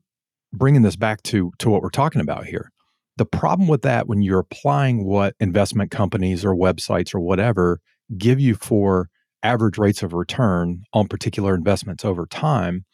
bringing 0.51 0.83
this 0.83 0.95
back 0.95 1.23
to 1.23 1.51
to 1.59 1.69
what 1.69 1.81
we're 1.81 1.89
talking 1.89 2.21
about 2.21 2.45
here, 2.45 2.71
the 3.17 3.25
problem 3.25 3.67
with 3.67 3.81
that 3.83 4.07
when 4.07 4.21
you're 4.21 4.39
applying 4.39 5.05
what 5.05 5.35
investment 5.39 5.91
companies 5.91 6.43
or 6.43 6.55
websites 6.55 7.13
or 7.13 7.19
whatever 7.19 7.79
give 8.17 8.39
you 8.39 8.55
for 8.55 9.09
average 9.43 9.77
rates 9.77 10.03
of 10.03 10.13
return 10.13 10.83
on 10.93 11.07
particular 11.07 11.53
investments 11.53 12.05
over 12.05 12.25
time 12.25 12.85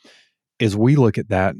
is 0.59 0.75
we 0.75 0.95
look 0.95 1.17
at 1.17 1.29
that 1.29 1.55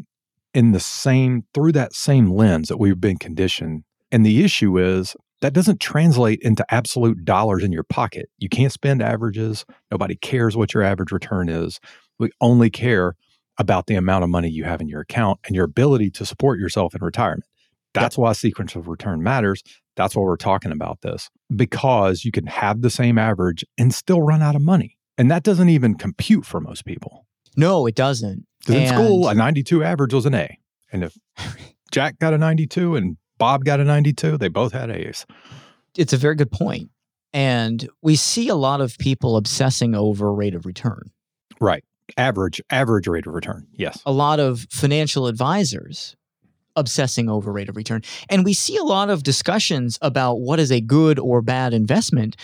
in 0.53 0.71
the 0.71 0.79
same 0.79 1.43
through 1.53 1.71
that 1.71 1.93
same 1.93 2.31
lens 2.31 2.67
that 2.67 2.77
we've 2.77 2.99
been 2.99 3.17
conditioned. 3.17 3.83
And 4.11 4.25
the 4.25 4.43
issue 4.43 4.77
is 4.77 5.15
that 5.41 5.53
doesn't 5.53 5.79
translate 5.79 6.39
into 6.41 6.65
absolute 6.73 7.23
dollars 7.23 7.63
in 7.63 7.71
your 7.71 7.83
pocket. 7.83 8.29
You 8.37 8.49
can't 8.49 8.71
spend 8.71 9.01
averages. 9.01 9.65
Nobody 9.91 10.15
cares 10.15 10.57
what 10.57 10.73
your 10.73 10.83
average 10.83 11.11
return 11.11 11.49
is. 11.49 11.79
We 12.17 12.29
only 12.41 12.69
care 12.69 13.15
about 13.57 13.87
the 13.87 13.95
amount 13.95 14.23
of 14.23 14.29
money 14.29 14.49
you 14.49 14.63
have 14.63 14.81
in 14.81 14.87
your 14.87 15.01
account 15.01 15.39
and 15.45 15.55
your 15.55 15.65
ability 15.65 16.09
to 16.11 16.25
support 16.25 16.59
yourself 16.59 16.95
in 16.95 17.01
retirement. 17.01 17.45
That's 17.93 18.17
why 18.17 18.33
sequence 18.33 18.75
of 18.75 18.87
return 18.87 19.23
matters. 19.23 19.63
That's 19.95 20.15
why 20.15 20.23
we're 20.23 20.37
talking 20.37 20.71
about 20.71 21.01
this 21.01 21.29
because 21.53 22.23
you 22.23 22.31
can 22.31 22.45
have 22.45 22.81
the 22.81 22.89
same 22.89 23.17
average 23.17 23.65
and 23.77 23.93
still 23.93 24.21
run 24.21 24.41
out 24.41 24.55
of 24.55 24.61
money. 24.61 24.97
And 25.17 25.29
that 25.31 25.43
doesn't 25.43 25.69
even 25.69 25.95
compute 25.95 26.45
for 26.45 26.61
most 26.61 26.85
people. 26.85 27.25
No, 27.57 27.85
it 27.85 27.95
doesn't. 27.95 28.45
Because 28.59 28.75
in 28.75 28.87
school, 28.87 29.27
a 29.27 29.33
92 29.33 29.83
average 29.83 30.13
was 30.13 30.25
an 30.25 30.35
A. 30.35 30.57
And 30.91 31.03
if 31.03 31.17
Jack 31.91 32.19
got 32.19 32.33
a 32.33 32.37
92 32.37 32.95
and 32.95 33.17
Bob 33.39 33.65
got 33.65 33.79
a 33.79 33.83
92, 33.83 34.37
they 34.37 34.49
both 34.49 34.73
had 34.73 34.91
A's. 34.91 35.25
It's 35.97 36.13
a 36.13 36.17
very 36.17 36.35
good 36.35 36.51
point. 36.51 36.91
And 37.33 37.89
we 38.01 38.15
see 38.15 38.49
a 38.49 38.55
lot 38.55 38.81
of 38.81 38.97
people 38.97 39.37
obsessing 39.37 39.95
over 39.95 40.31
rate 40.31 40.53
of 40.53 40.65
return. 40.65 41.09
Right. 41.59 41.83
Average, 42.17 42.61
average 42.69 43.07
rate 43.07 43.27
of 43.27 43.33
return. 43.33 43.67
Yes. 43.73 44.01
a 44.05 44.11
lot 44.11 44.39
of 44.39 44.65
financial 44.71 45.27
advisors 45.27 46.15
obsessing 46.75 47.29
over 47.29 47.51
rate 47.51 47.69
of 47.69 47.75
return. 47.75 48.01
And 48.29 48.45
we 48.45 48.53
see 48.53 48.77
a 48.77 48.83
lot 48.83 49.09
of 49.09 49.23
discussions 49.23 49.99
about 50.01 50.35
what 50.35 50.59
is 50.59 50.71
a 50.71 50.81
good 50.81 51.19
or 51.19 51.41
bad 51.41 51.73
investment 51.73 52.35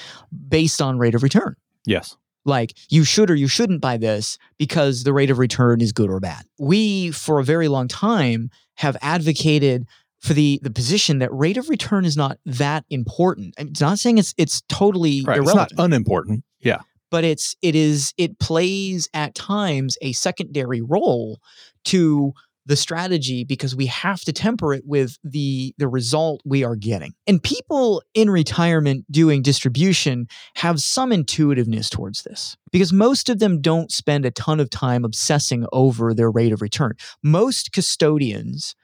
based 0.49 0.81
on 0.81 0.97
rate 0.97 1.15
of 1.15 1.23
return. 1.23 1.55
Yes. 1.85 2.15
Like 2.43 2.73
you 2.89 3.03
should 3.03 3.31
or 3.31 3.35
you 3.35 3.47
shouldn't 3.47 3.81
buy 3.81 3.97
this 3.97 4.37
because 4.57 5.03
the 5.03 5.13
rate 5.13 5.31
of 5.31 5.39
return 5.39 5.81
is 5.81 5.91
good 5.91 6.09
or 6.09 6.19
bad. 6.19 6.43
We, 6.59 7.11
for 7.11 7.39
a 7.39 7.43
very 7.43 7.67
long 7.67 7.87
time, 7.87 8.51
have 8.75 8.97
advocated 9.01 9.87
for 10.25 10.33
the 10.33 10.59
the 10.63 10.71
position 10.71 11.19
that 11.19 11.31
rate 11.31 11.57
of 11.57 11.69
return 11.69 12.03
is 12.03 12.17
not 12.17 12.39
that 12.45 12.83
important. 12.89 13.53
It's 13.57 13.81
not 13.81 13.99
saying 13.99 14.17
it's 14.17 14.33
it's 14.37 14.61
totally 14.67 15.23
Right. 15.23 15.39
It's 15.39 15.53
not 15.53 15.71
unimportant. 15.77 16.43
Yeah. 16.59 16.79
but 17.11 17.23
it's 17.23 17.55
it 17.61 17.75
is 17.75 18.13
it 18.17 18.39
plays 18.39 19.07
at 19.13 19.35
times 19.35 19.97
a 20.01 20.13
secondary 20.13 20.81
role 20.81 21.39
to 21.85 22.33
the 22.65 22.75
strategy 22.75 23.43
because 23.43 23.75
we 23.75 23.85
have 23.85 24.21
to 24.21 24.33
temper 24.33 24.73
it 24.73 24.83
with 24.87 25.19
the 25.23 25.75
the 25.77 25.87
result 25.87 26.41
we 26.43 26.63
are 26.63 26.75
getting. 26.75 27.13
And 27.27 27.41
people 27.41 28.01
in 28.15 28.31
retirement 28.31 29.05
doing 29.11 29.43
distribution 29.43 30.27
have 30.55 30.81
some 30.81 31.11
intuitiveness 31.11 31.91
towards 31.91 32.23
this 32.23 32.57
because 32.71 32.91
most 32.91 33.29
of 33.29 33.37
them 33.37 33.61
don't 33.61 33.91
spend 33.91 34.25
a 34.25 34.31
ton 34.31 34.59
of 34.59 34.71
time 34.71 35.05
obsessing 35.05 35.67
over 35.71 36.15
their 36.15 36.31
rate 36.31 36.51
of 36.51 36.63
return. 36.63 36.93
Most 37.21 37.71
custodians 37.71 38.75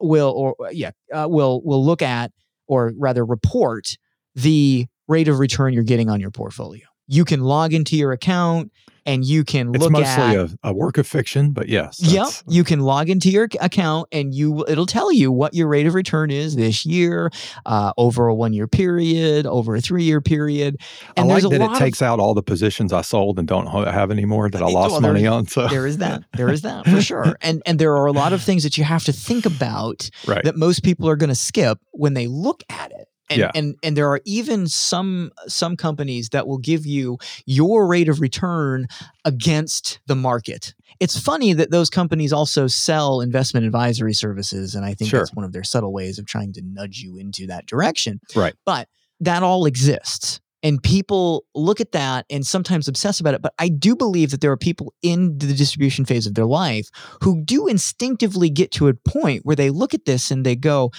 will 0.00 0.30
or 0.30 0.70
yeah, 0.72 0.90
uh, 1.12 1.26
will 1.28 1.62
will 1.62 1.84
look 1.84 2.02
at 2.02 2.32
or 2.66 2.92
rather 2.96 3.24
report 3.24 3.96
the 4.34 4.86
rate 5.08 5.28
of 5.28 5.38
return 5.38 5.72
you're 5.72 5.82
getting 5.82 6.10
on 6.10 6.20
your 6.20 6.30
portfolio. 6.30 6.84
You 7.06 7.24
can 7.24 7.40
log 7.40 7.72
into 7.72 7.96
your 7.96 8.12
account 8.12 8.70
and 9.08 9.24
you 9.24 9.42
can 9.42 9.74
It's 9.74 9.82
look 9.82 9.90
mostly 9.90 10.22
at 10.22 10.36
a, 10.36 10.58
a 10.64 10.72
work 10.74 10.98
of 10.98 11.06
fiction, 11.06 11.52
but 11.52 11.68
yes. 11.68 11.98
Yep, 12.00 12.28
you 12.46 12.62
can 12.62 12.80
log 12.80 13.08
into 13.08 13.30
your 13.30 13.48
account 13.60 14.06
and 14.12 14.34
you 14.34 14.66
it'll 14.68 14.84
tell 14.86 15.10
you 15.10 15.32
what 15.32 15.54
your 15.54 15.66
rate 15.66 15.86
of 15.86 15.94
return 15.94 16.30
is 16.30 16.56
this 16.56 16.84
year, 16.84 17.30
uh, 17.64 17.92
over 17.96 18.28
a 18.28 18.34
one 18.34 18.52
year 18.52 18.68
period, 18.68 19.46
over 19.46 19.74
a 19.74 19.80
three 19.80 20.04
year 20.04 20.20
period. 20.20 20.76
I 21.16 21.22
like 21.22 21.30
there's 21.30 21.44
a 21.46 21.48
that 21.48 21.60
lot 21.60 21.70
it 21.70 21.72
of- 21.72 21.78
takes 21.78 22.02
out 22.02 22.20
all 22.20 22.34
the 22.34 22.42
positions 22.42 22.92
I 22.92 23.00
sold 23.00 23.38
and 23.38 23.48
don't 23.48 23.66
have 23.66 24.10
anymore 24.10 24.50
that 24.50 24.62
I 24.62 24.66
lost 24.66 25.00
there- 25.00 25.12
money 25.12 25.26
on. 25.26 25.46
So 25.46 25.66
There 25.68 25.86
is 25.86 25.98
that. 25.98 26.24
There 26.36 26.50
is 26.50 26.60
that 26.62 26.84
for 26.86 27.00
sure. 27.00 27.36
And 27.48 27.62
and 27.64 27.78
there 27.78 27.96
are 27.96 28.06
a 28.06 28.12
lot 28.12 28.34
of 28.34 28.42
things 28.42 28.62
that 28.64 28.76
you 28.76 28.84
have 28.84 29.04
to 29.04 29.12
think 29.12 29.46
about 29.46 30.10
right. 30.26 30.44
that 30.44 30.56
most 30.56 30.82
people 30.82 31.08
are 31.08 31.16
going 31.16 31.28
to 31.30 31.34
skip 31.34 31.78
when 31.92 32.12
they 32.12 32.26
look 32.26 32.62
at 32.68 32.90
it. 32.92 33.07
And, 33.30 33.38
Yeah. 33.40 33.50
and 33.54 33.76
and 33.82 33.96
there 33.96 34.08
are 34.08 34.20
even 34.24 34.66
some 34.68 35.30
some 35.46 35.76
companies 35.76 36.30
that 36.30 36.46
will 36.46 36.58
give 36.58 36.86
you 36.86 37.18
your 37.46 37.86
rate 37.86 38.08
of 38.08 38.20
return 38.20 38.86
against 39.24 40.00
the 40.06 40.14
market. 40.16 40.74
It's 41.00 41.18
funny 41.18 41.52
that 41.52 41.70
those 41.70 41.90
companies 41.90 42.32
also 42.32 42.66
sell 42.66 43.20
investment 43.20 43.66
advisory 43.66 44.14
services, 44.14 44.74
and 44.74 44.84
I 44.84 44.94
think 44.94 45.10
Sure. 45.10 45.20
that's 45.20 45.34
one 45.34 45.44
of 45.44 45.52
their 45.52 45.64
subtle 45.64 45.92
ways 45.92 46.18
of 46.18 46.26
trying 46.26 46.52
to 46.54 46.62
nudge 46.64 46.98
you 47.00 47.16
into 47.18 47.46
that 47.48 47.66
direction. 47.66 48.20
Right. 48.34 48.54
But 48.64 48.88
that 49.20 49.42
all 49.42 49.66
exists. 49.66 50.40
And 50.64 50.82
people 50.82 51.44
look 51.54 51.80
at 51.80 51.92
that 51.92 52.26
and 52.30 52.44
sometimes 52.44 52.88
obsess 52.88 53.20
about 53.20 53.34
it. 53.34 53.40
But 53.42 53.54
I 53.60 53.68
do 53.68 53.94
believe 53.94 54.32
that 54.32 54.40
there 54.40 54.50
are 54.50 54.56
people 54.56 54.92
in 55.02 55.38
the 55.38 55.54
distribution 55.54 56.04
phase 56.04 56.26
of 56.26 56.34
their 56.34 56.46
life 56.46 56.88
who 57.22 57.40
do 57.44 57.68
instinctively 57.68 58.50
get 58.50 58.72
to 58.72 58.88
a 58.88 58.94
point 58.94 59.46
where 59.46 59.54
they 59.54 59.70
look 59.70 59.94
at 59.94 60.04
this 60.04 60.32
and 60.32 60.44
they 60.44 60.56
go, 60.56 60.90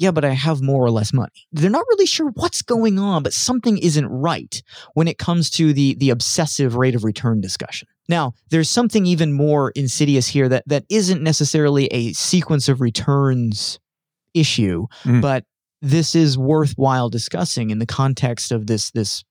yeah, 0.00 0.10
but 0.10 0.24
I 0.24 0.30
have 0.30 0.62
more 0.62 0.82
or 0.84 0.90
less 0.90 1.12
money. 1.12 1.46
They're 1.52 1.70
not 1.70 1.84
really 1.90 2.06
sure 2.06 2.30
what's 2.34 2.62
going 2.62 2.98
on, 2.98 3.22
but 3.22 3.32
something 3.34 3.76
isn't 3.78 4.06
right 4.08 4.62
when 4.94 5.06
it 5.06 5.18
comes 5.18 5.50
to 5.50 5.72
the 5.72 5.94
the 5.94 6.10
obsessive 6.10 6.74
rate 6.74 6.94
of 6.96 7.04
return 7.04 7.40
discussion. 7.40 7.86
Now, 8.08 8.32
there's 8.50 8.68
something 8.70 9.06
even 9.06 9.32
more 9.32 9.70
insidious 9.76 10.26
here 10.26 10.48
that 10.48 10.64
that 10.66 10.84
isn't 10.88 11.22
necessarily 11.22 11.86
a 11.88 12.12
sequence 12.14 12.68
of 12.68 12.80
returns 12.80 13.78
issue, 14.34 14.86
Mm. 15.04 15.20
but 15.20 15.44
this 15.82 16.14
is 16.14 16.36
worthwhile 16.36 17.08
discussing 17.08 17.70
in 17.70 17.78
the 17.78 17.86
context 17.86 18.52
of 18.52 18.66
this 18.66 18.90
this 18.92 19.22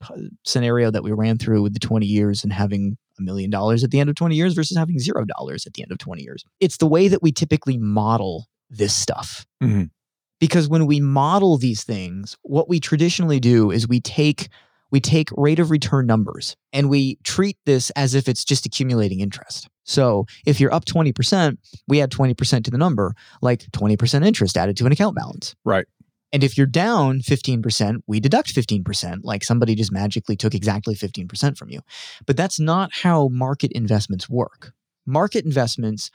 scenario 0.46 0.92
that 0.92 1.04
we 1.04 1.12
ran 1.12 1.38
through 1.38 1.62
with 1.62 1.74
the 1.74 1.80
20 1.80 2.06
years 2.06 2.44
and 2.44 2.54
having 2.54 2.98
a 3.20 3.22
million 3.22 3.50
dollars 3.50 3.84
at 3.84 3.92
the 3.92 4.00
end 4.00 4.10
of 4.10 4.16
20 4.16 4.36
years 4.36 4.54
versus 4.54 4.78
having 4.78 4.98
zero 5.00 5.26
dollars 5.26 5.66
at 5.68 5.74
the 5.74 5.82
end 5.84 5.92
of 5.92 5.98
20 5.98 6.22
years. 6.24 6.44
It's 6.60 6.78
the 6.78 6.88
way 6.88 7.08
that 7.08 7.22
we 7.22 7.32
typically 7.32 7.78
model 7.78 8.46
this 8.70 8.96
stuff. 8.96 9.46
Mhm. 9.62 9.90
Because 10.40 10.68
when 10.68 10.86
we 10.86 11.00
model 11.00 11.58
these 11.58 11.84
things, 11.84 12.38
what 12.44 12.70
we 12.70 12.80
traditionally 12.80 13.40
do 13.40 13.72
is 13.72 13.88
we 13.88 14.00
take 14.00 14.50
we 14.92 15.00
take 15.00 15.30
rate 15.38 15.60
of 15.60 15.70
return 15.70 16.08
numbers 16.08 16.56
and 16.74 16.90
we 16.90 17.18
treat 17.24 17.58
this 17.66 17.92
as 17.92 18.16
if 18.16 18.28
it's 18.28 18.44
just 18.44 18.66
accumulating 18.66 19.20
interest. 19.20 19.68
So 19.84 20.26
if 20.46 20.60
you're 20.60 20.74
up 20.74 20.86
20%, 20.86 21.58
we 21.88 22.02
add 22.02 22.12
20% 22.12 22.64
to 22.64 22.72
the 22.72 22.78
number, 22.78 23.14
like 23.42 23.62
20% 23.72 24.26
interest 24.26 24.58
added 24.58 24.78
to 24.78 24.86
an 24.86 24.92
account 24.92 25.16
balance. 25.16 25.56
Right. 25.64 25.86
And 26.32 26.44
if 26.44 26.58
you're 26.58 26.68
down 26.68 27.22
15%, 27.22 28.02
we 28.08 28.20
deduct 28.20 28.54
15%, 28.54 29.20
like 29.24 29.44
somebody 29.44 29.74
just 29.76 29.92
magically 29.92 30.36
took 30.36 30.54
exactly 30.54 30.96
15% 30.96 31.58
from 31.58 31.70
you. 31.70 31.82
But 32.28 32.38
that's 32.38 32.60
not 32.60 32.92
how 32.94 33.30
market 33.30 33.72
investments 33.72 34.30
work. 34.30 34.74
Market 35.08 35.44
investments 35.44 36.12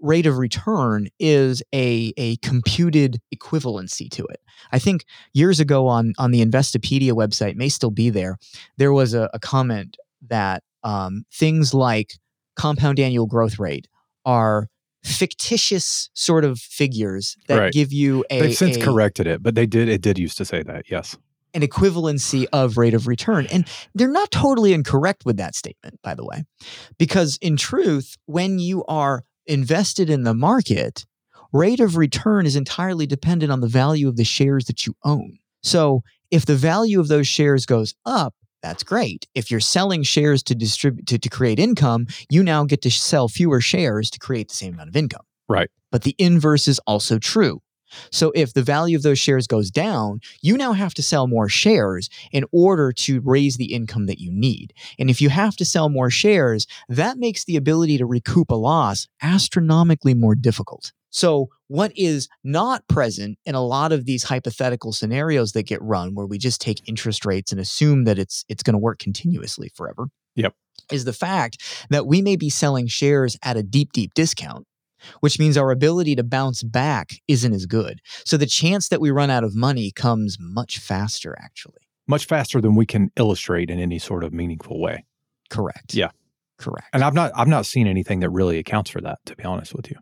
rate 0.00 0.26
of 0.26 0.38
return 0.38 1.08
is 1.18 1.62
a, 1.74 2.12
a 2.16 2.36
computed 2.36 3.20
equivalency 3.34 4.10
to 4.10 4.24
it. 4.26 4.40
I 4.72 4.78
think 4.78 5.04
years 5.34 5.60
ago 5.60 5.86
on, 5.88 6.14
on 6.18 6.30
the 6.30 6.44
Investopedia 6.44 7.12
website, 7.12 7.56
may 7.56 7.68
still 7.68 7.90
be 7.90 8.10
there, 8.10 8.36
there 8.78 8.92
was 8.92 9.14
a, 9.14 9.28
a 9.34 9.38
comment 9.38 9.96
that 10.28 10.62
um, 10.82 11.24
things 11.32 11.74
like 11.74 12.14
compound 12.56 12.98
annual 12.98 13.26
growth 13.26 13.58
rate 13.58 13.88
are 14.24 14.68
fictitious 15.04 16.10
sort 16.14 16.44
of 16.44 16.58
figures 16.58 17.36
that 17.48 17.58
Right. 17.58 17.72
give 17.72 17.92
you 17.92 18.24
a 18.30 18.40
They've 18.40 18.56
since 18.56 18.76
a- 18.76 18.80
corrected 18.80 19.26
it, 19.26 19.42
but 19.42 19.54
they 19.54 19.66
did 19.66 19.88
it 19.88 20.00
did 20.02 20.18
used 20.18 20.38
to 20.38 20.44
say 20.44 20.62
that. 20.62 20.90
Yes. 20.90 21.16
an 21.52 21.62
equivalency 21.62 22.46
of 22.52 22.78
rate 22.78 22.94
of 22.94 23.06
return. 23.08 23.44
And 23.50 23.66
they're 23.94 24.10
not 24.12 24.30
totally 24.30 24.72
incorrect 24.72 25.24
with 25.24 25.36
that 25.38 25.54
statement, 25.56 25.98
by 26.02 26.14
the 26.14 26.24
way, 26.24 26.44
because 26.96 27.38
in 27.42 27.56
truth, 27.56 28.16
when 28.26 28.58
you 28.60 28.84
are 28.84 29.24
invested 29.46 30.10
in 30.10 30.22
the 30.22 30.34
market, 30.34 31.04
rate 31.52 31.80
of 31.80 31.96
return 31.96 32.46
is 32.46 32.56
entirely 32.56 33.06
dependent 33.06 33.50
on 33.50 33.60
the 33.60 33.68
value 33.68 34.08
of 34.08 34.16
the 34.16 34.24
shares 34.24 34.66
that 34.66 34.86
you 34.86 34.94
own. 35.04 35.38
So 35.62 36.02
if 36.30 36.46
the 36.46 36.56
value 36.56 37.00
of 37.00 37.08
those 37.08 37.26
shares 37.26 37.66
goes 37.66 37.94
up, 38.06 38.34
that's 38.62 38.82
great. 38.82 39.26
If 39.34 39.50
you're 39.50 39.60
selling 39.60 40.02
shares 40.02 40.42
to 40.44 40.54
distribute 40.54 41.06
to, 41.08 41.18
to 41.18 41.28
create 41.28 41.58
income, 41.58 42.06
you 42.28 42.42
now 42.42 42.64
get 42.64 42.82
to 42.82 42.90
sell 42.90 43.28
fewer 43.28 43.60
shares 43.60 44.10
to 44.10 44.18
create 44.18 44.48
the 44.48 44.54
same 44.54 44.74
amount 44.74 44.90
of 44.90 44.96
income. 44.96 45.24
Right. 45.48 45.70
But 45.90 46.02
the 46.02 46.14
inverse 46.18 46.68
is 46.68 46.78
also 46.86 47.18
true. 47.18 47.60
So 48.10 48.32
if 48.34 48.54
the 48.54 48.62
value 48.62 48.96
of 48.96 49.02
those 49.02 49.18
shares 49.18 49.46
goes 49.46 49.70
down, 49.70 50.20
you 50.40 50.56
now 50.56 50.72
have 50.72 50.94
to 50.94 51.02
sell 51.02 51.26
more 51.26 51.48
shares 51.48 52.08
in 52.32 52.44
order 52.52 52.92
to 52.92 53.20
raise 53.20 53.56
the 53.56 53.72
income 53.72 54.06
that 54.06 54.20
you 54.20 54.30
need. 54.32 54.72
And 54.98 55.10
if 55.10 55.20
you 55.20 55.28
have 55.28 55.56
to 55.56 55.64
sell 55.64 55.88
more 55.88 56.10
shares, 56.10 56.66
that 56.88 57.18
makes 57.18 57.44
the 57.44 57.56
ability 57.56 57.98
to 57.98 58.06
recoup 58.06 58.50
a 58.50 58.54
loss 58.54 59.08
astronomically 59.22 60.14
more 60.14 60.34
difficult. 60.34 60.92
So, 61.10 61.48
what 61.66 61.92
is 61.96 62.28
not 62.42 62.86
present 62.88 63.38
in 63.44 63.54
a 63.54 63.64
lot 63.64 63.92
of 63.92 64.04
these 64.04 64.24
hypothetical 64.24 64.92
scenarios 64.92 65.52
that 65.52 65.64
get 65.64 65.82
run 65.82 66.14
where 66.14 66.26
we 66.26 66.38
just 66.38 66.60
take 66.60 66.88
interest 66.88 67.24
rates 67.24 67.52
and 67.52 67.60
assume 67.60 68.04
that 68.04 68.18
it's 68.18 68.44
it's 68.48 68.62
going 68.62 68.74
to 68.74 68.78
work 68.78 68.98
continuously 68.98 69.70
forever? 69.74 70.06
Yep. 70.36 70.54
Is 70.90 71.04
the 71.04 71.12
fact 71.12 71.58
that 71.90 72.06
we 72.06 72.22
may 72.22 72.36
be 72.36 72.50
selling 72.50 72.86
shares 72.86 73.36
at 73.42 73.56
a 73.56 73.62
deep 73.62 73.92
deep 73.92 74.14
discount 74.14 74.66
which 75.20 75.38
means 75.38 75.56
our 75.56 75.70
ability 75.70 76.14
to 76.16 76.22
bounce 76.22 76.62
back 76.62 77.12
isn't 77.28 77.52
as 77.52 77.66
good. 77.66 78.00
So 78.24 78.36
the 78.36 78.46
chance 78.46 78.88
that 78.88 79.00
we 79.00 79.10
run 79.10 79.30
out 79.30 79.44
of 79.44 79.54
money 79.54 79.90
comes 79.90 80.36
much 80.40 80.78
faster, 80.78 81.36
actually. 81.40 81.80
Much 82.06 82.26
faster 82.26 82.60
than 82.60 82.74
we 82.74 82.86
can 82.86 83.10
illustrate 83.16 83.70
in 83.70 83.78
any 83.78 83.98
sort 83.98 84.24
of 84.24 84.32
meaningful 84.32 84.80
way. 84.80 85.04
Correct. 85.48 85.94
Yeah. 85.94 86.10
Correct. 86.58 86.88
And 86.92 87.02
I've 87.02 87.14
not 87.14 87.32
I've 87.34 87.48
not 87.48 87.66
seen 87.66 87.86
anything 87.86 88.20
that 88.20 88.30
really 88.30 88.58
accounts 88.58 88.90
for 88.90 89.00
that, 89.00 89.18
to 89.26 89.36
be 89.36 89.44
honest 89.44 89.74
with 89.74 89.90
you. 89.90 89.96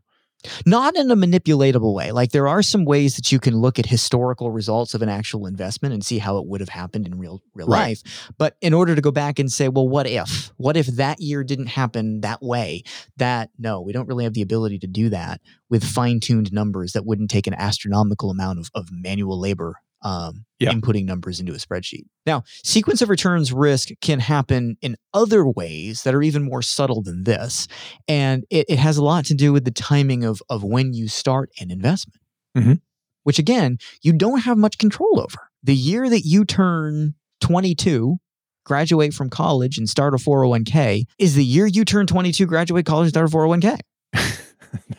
Not 0.64 0.97
in 0.97 1.11
a 1.11 1.16
manipulatable 1.16 1.92
way. 1.92 2.12
Like 2.12 2.30
there 2.30 2.47
are 2.47 2.62
some 2.62 2.85
ways 2.85 3.16
that 3.16 3.33
you 3.33 3.40
can 3.40 3.57
look 3.57 3.78
at 3.78 3.87
historical 3.87 4.50
results 4.52 4.95
of 4.95 5.02
an 5.02 5.09
actual 5.09 5.47
investment 5.47 5.92
and 5.92 6.04
see 6.04 6.18
how 6.18 6.38
it 6.38 6.47
would 6.47 6.61
have 6.61 6.68
happened 6.68 7.07
in 7.07 7.18
real 7.18 7.42
real 7.54 7.66
Right. 7.66 7.88
life. 8.04 8.30
But 8.38 8.57
in 8.61 8.73
order 8.73 8.95
to 8.95 9.00
go 9.00 9.11
back 9.11 9.38
and 9.38 9.50
say, 9.50 9.68
well, 9.68 9.88
what 9.88 10.07
if? 10.07 10.52
What 10.57 10.76
if 10.76 10.87
that 10.87 11.21
year 11.21 11.42
didn't 11.42 11.66
happen 11.66 12.21
that 12.21 12.40
way? 12.42 12.85
That 13.16 13.50
no, 13.59 13.80
we 13.80 13.92
don't 13.92 14.07
really 14.07 14.25
have 14.25 14.35
the 14.35 14.42
ability 14.42 14.78
to 14.80 14.87
do 14.87 15.09
that 15.11 15.40
with 15.68 15.85
fine-tuned 15.85 16.52
numbers 16.52 16.92
that 16.92 17.04
wouldn't 17.04 17.30
take 17.30 17.47
an 17.47 17.54
astronomical 17.54 18.30
amount 18.30 18.61
of, 18.61 18.71
of 18.75 18.88
manual 18.92 19.38
labor 19.40 19.76
um, 20.02 20.44
Yeah. 20.60 20.72
inputting 20.72 21.04
numbers 21.04 21.40
into 21.40 21.52
a 21.52 21.56
spreadsheet. 21.56 22.04
Now, 22.26 22.44
sequence 22.64 23.02
of 23.02 23.08
returns 23.08 23.52
risk 23.52 23.88
can 24.00 24.20
happen 24.20 24.76
in 24.82 24.96
other 25.12 25.44
ways 25.46 26.02
that 26.04 26.14
are 26.14 26.22
even 26.22 26.44
more 26.44 26.62
subtle 26.62 27.02
than 27.02 27.24
this. 27.24 27.66
And 28.06 28.44
it, 28.50 28.66
it 28.68 28.78
has 28.78 28.96
a 28.96 29.04
lot 29.04 29.24
to 29.26 29.34
do 29.34 29.52
with 29.52 29.64
the 29.64 29.70
timing 29.70 30.24
of, 30.24 30.40
of 30.48 30.62
when 30.62 30.92
you 30.94 31.08
start 31.08 31.50
an 31.60 31.70
investment, 31.70 32.20
Mhm. 32.56 32.80
which 33.24 33.38
again, 33.38 33.78
you 34.02 34.12
don't 34.12 34.40
have 34.40 34.56
much 34.58 34.78
control 34.78 35.20
over. 35.20 35.50
The 35.62 35.74
year 35.74 36.08
that 36.08 36.20
you 36.24 36.44
turn 36.44 37.14
22, 37.40 38.18
graduate 38.64 39.14
from 39.14 39.30
college, 39.30 39.78
and 39.78 39.88
start 39.88 40.14
a 40.14 40.18
401k 40.18 41.04
is 41.18 41.34
the 41.34 41.44
year 41.44 41.66
you 41.66 41.84
turn 41.84 42.06
22, 42.06 42.46
graduate 42.46 42.86
college, 42.86 43.06
and 43.06 43.12
start 43.12 43.26
a 43.28 43.36
401k. 43.36 43.78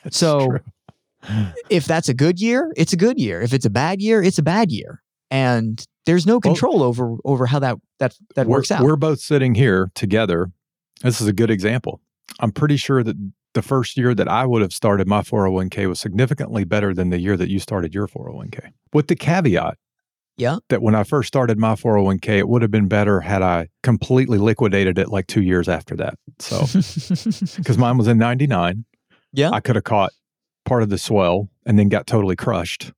That's 0.04 0.18
So- 0.18 0.48
true. 0.48 0.60
If 1.70 1.86
that's 1.86 2.10
a 2.10 2.14
good 2.14 2.40
year, 2.40 2.72
it's 2.78 2.94
a 2.94 2.98
good 2.98 3.20
year. 3.20 3.42
If 3.42 3.54
it's 3.54 3.66
a 3.66 3.70
bad 3.70 4.02
year, 4.02 4.22
it's 4.24 4.38
a 4.38 4.44
bad 4.44 4.72
year. 4.72 5.02
And 5.32 5.86
there's 6.06 6.26
no 6.26 6.34
Well- 6.36 6.42
control 6.42 6.82
over 6.82 7.18
over 7.26 7.46
how 7.46 7.60
that 7.60 7.78
that 8.00 8.16
that 8.36 8.48
works 8.48 8.72
out. 8.72 8.84
We're 8.84 8.96
both 8.96 9.20
sitting 9.20 9.56
here 9.56 9.92
together. 9.96 10.52
This 11.04 11.22
is 11.22 11.28
a 11.28 11.34
good 11.34 11.50
example. 11.52 12.02
I'm 12.40 12.52
pretty 12.52 12.78
sure 12.78 13.04
that 13.04 13.16
the 13.54 13.62
first 13.62 13.98
year 13.98 14.14
that 14.16 14.28
I 14.28 14.46
would 14.46 14.62
have 14.62 14.72
started 14.74 15.08
my 15.08 15.22
401k 15.22 15.88
was 15.88 16.00
significantly 16.00 16.64
better 16.64 16.94
than 16.94 17.10
the 17.10 17.20
year 17.20 17.36
that 17.36 17.50
you 17.50 17.60
started 17.60 17.94
your 17.94 18.08
401k. 18.08 18.72
With 18.94 19.08
the 19.08 19.16
caveat 19.16 19.78
Yeah. 20.38 20.58
that 20.70 20.82
when 20.82 20.94
I 20.96 21.04
first 21.04 21.28
started 21.28 21.58
my 21.58 21.74
401k, 21.76 22.38
it 22.38 22.48
would 22.48 22.62
have 22.62 22.70
been 22.72 22.88
better 22.88 23.22
had 23.22 23.42
I 23.42 23.68
completely 23.84 24.38
liquidated 24.38 24.98
it 25.00 25.10
like 25.10 25.26
two 25.28 25.42
years 25.42 25.68
after 25.68 25.96
that. 25.98 26.16
So, 26.40 26.60
because 27.58 27.78
mine 27.78 27.98
was 27.98 28.08
in 28.08 28.18
99. 28.18 28.86
Yeah. 29.34 29.50
I 29.52 29.60
could 29.60 29.76
have 29.76 29.84
caught 29.84 30.12
part 30.70 30.84
of 30.84 30.90
the 30.90 30.98
swell 30.98 31.50
and 31.66 31.78
then 31.78 31.90
got 31.90 32.08
totally 32.08 32.36
crushed 32.36 32.92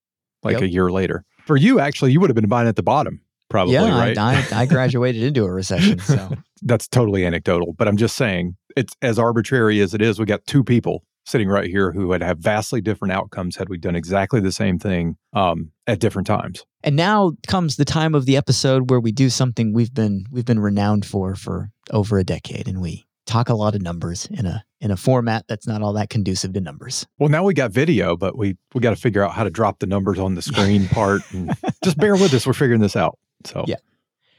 like 0.43 0.53
Yep. 0.53 0.61
a 0.63 0.69
year 0.69 0.91
later. 0.91 1.23
For 1.45 1.57
you, 1.57 1.79
actually, 1.79 2.11
you 2.11 2.19
would 2.19 2.29
have 2.29 2.35
been 2.35 2.47
buying 2.49 2.67
at 2.67 2.75
the 2.75 2.83
bottom, 2.83 3.21
probably, 3.49 3.73
yeah, 3.73 3.97
right? 3.99 4.17
I, 4.17 4.45
I, 4.53 4.65
graduated 4.75 5.23
into 5.23 5.43
a 5.45 5.51
recession. 5.51 5.99
So 5.99 6.33
that's 6.61 6.87
totally 6.87 7.25
anecdotal, 7.25 7.73
but 7.77 7.87
I'm 7.87 7.97
just 7.97 8.15
saying 8.15 8.55
it's 8.77 8.95
as 9.01 9.17
arbitrary 9.17 9.79
as 9.81 9.93
it 9.93 10.01
is. 10.01 10.19
We 10.19 10.25
got 10.25 10.45
two 10.45 10.63
people 10.63 11.03
sitting 11.25 11.47
right 11.47 11.69
here 11.69 11.91
who 11.91 12.07
would 12.07 12.21
have 12.23 12.39
vastly 12.39 12.81
different 12.81 13.11
outcomes 13.13 13.55
had 13.55 13.69
we 13.69 13.77
done 13.77 13.95
exactly 13.95 14.39
the 14.39 14.51
same 14.51 14.77
thing 14.79 15.17
um, 15.33 15.71
at 15.87 15.99
different 15.99 16.27
times. 16.27 16.65
and 16.83 16.95
now 16.95 17.31
comes 17.47 17.75
the 17.75 17.85
time 17.85 18.15
of 18.15 18.25
the 18.25 18.35
episode 18.37 18.89
where 18.89 18.99
we 18.99 19.11
do 19.11 19.29
something 19.29 19.71
we've 19.73 19.93
been 19.93 20.25
we've 20.31 20.45
been 20.45 20.59
renowned 20.59 21.05
for 21.05 21.35
for 21.35 21.69
over 21.91 22.17
a 22.17 22.23
decade, 22.23 22.67
and 22.67 22.81
we 22.81 23.05
talk 23.25 23.49
a 23.49 23.53
lot 23.53 23.75
of 23.75 23.81
numbers 23.81 24.27
in 24.31 24.45
a 24.45 24.63
in 24.79 24.91
a 24.91 24.97
format 24.97 25.45
that's 25.47 25.67
not 25.67 25.81
all 25.81 25.93
that 25.93 26.09
conducive 26.09 26.53
to 26.53 26.61
numbers. 26.61 27.05
Well, 27.19 27.29
now 27.29 27.43
we 27.43 27.53
got 27.53 27.71
video, 27.71 28.17
but 28.17 28.37
we 28.37 28.57
we 28.73 28.81
got 28.81 28.91
to 28.91 28.95
figure 28.95 29.23
out 29.23 29.33
how 29.33 29.43
to 29.43 29.49
drop 29.49 29.79
the 29.79 29.87
numbers 29.87 30.19
on 30.19 30.35
the 30.35 30.41
screen 30.41 30.87
part. 30.89 31.21
And 31.31 31.53
just 31.83 31.97
bear 31.97 32.13
with 32.13 32.33
us; 32.33 32.45
we're 32.45 32.53
figuring 32.53 32.81
this 32.81 32.95
out. 32.95 33.17
So 33.45 33.65
Yeah. 33.67 33.77